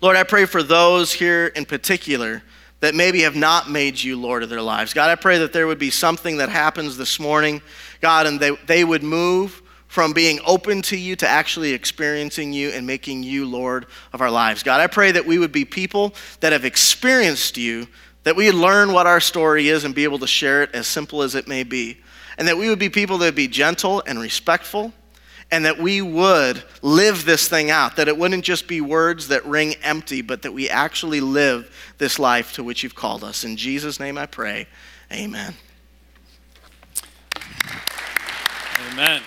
Lord, 0.00 0.16
I 0.16 0.24
pray 0.24 0.44
for 0.44 0.62
those 0.62 1.12
here 1.12 1.46
in 1.46 1.64
particular 1.64 2.42
that 2.80 2.94
maybe 2.96 3.20
have 3.20 3.36
not 3.36 3.70
made 3.70 4.02
you 4.02 4.18
Lord 4.20 4.42
of 4.42 4.48
their 4.48 4.60
lives. 4.60 4.92
God, 4.92 5.08
I 5.08 5.14
pray 5.14 5.38
that 5.38 5.52
there 5.52 5.68
would 5.68 5.78
be 5.78 5.90
something 5.90 6.38
that 6.38 6.48
happens 6.48 6.96
this 6.96 7.20
morning, 7.20 7.62
God, 8.00 8.26
and 8.26 8.40
they, 8.40 8.50
they 8.66 8.82
would 8.82 9.04
move 9.04 9.62
from 9.86 10.12
being 10.12 10.40
open 10.44 10.82
to 10.82 10.96
you 10.96 11.14
to 11.14 11.28
actually 11.28 11.72
experiencing 11.72 12.52
you 12.52 12.70
and 12.70 12.84
making 12.84 13.22
you 13.22 13.46
Lord 13.46 13.86
of 14.12 14.20
our 14.20 14.30
lives. 14.30 14.64
God, 14.64 14.80
I 14.80 14.88
pray 14.88 15.12
that 15.12 15.24
we 15.24 15.38
would 15.38 15.52
be 15.52 15.64
people 15.64 16.14
that 16.40 16.52
have 16.52 16.64
experienced 16.64 17.56
you, 17.56 17.86
that 18.24 18.34
we 18.34 18.50
learn 18.50 18.92
what 18.92 19.06
our 19.06 19.20
story 19.20 19.68
is 19.68 19.84
and 19.84 19.94
be 19.94 20.02
able 20.02 20.18
to 20.18 20.26
share 20.26 20.64
it 20.64 20.74
as 20.74 20.88
simple 20.88 21.22
as 21.22 21.36
it 21.36 21.46
may 21.46 21.62
be. 21.62 22.00
And 22.36 22.48
that 22.48 22.56
we 22.56 22.68
would 22.68 22.80
be 22.80 22.88
people 22.88 23.18
that 23.18 23.26
would 23.26 23.34
be 23.36 23.46
gentle 23.46 24.02
and 24.06 24.18
respectful 24.18 24.92
and 25.52 25.66
that 25.66 25.78
we 25.78 26.00
would 26.00 26.64
live 26.80 27.26
this 27.26 27.46
thing 27.46 27.70
out, 27.70 27.96
that 27.96 28.08
it 28.08 28.16
wouldn't 28.16 28.42
just 28.42 28.66
be 28.66 28.80
words 28.80 29.28
that 29.28 29.44
ring 29.44 29.74
empty, 29.82 30.22
but 30.22 30.42
that 30.42 30.52
we 30.52 30.68
actually 30.70 31.20
live 31.20 31.94
this 31.98 32.18
life 32.18 32.54
to 32.54 32.64
which 32.64 32.82
you've 32.82 32.94
called 32.94 33.22
us. 33.22 33.44
In 33.44 33.58
Jesus' 33.58 34.00
name 34.00 34.16
I 34.16 34.24
pray. 34.24 34.66
Amen. 35.12 35.54
Amen. 38.90 39.22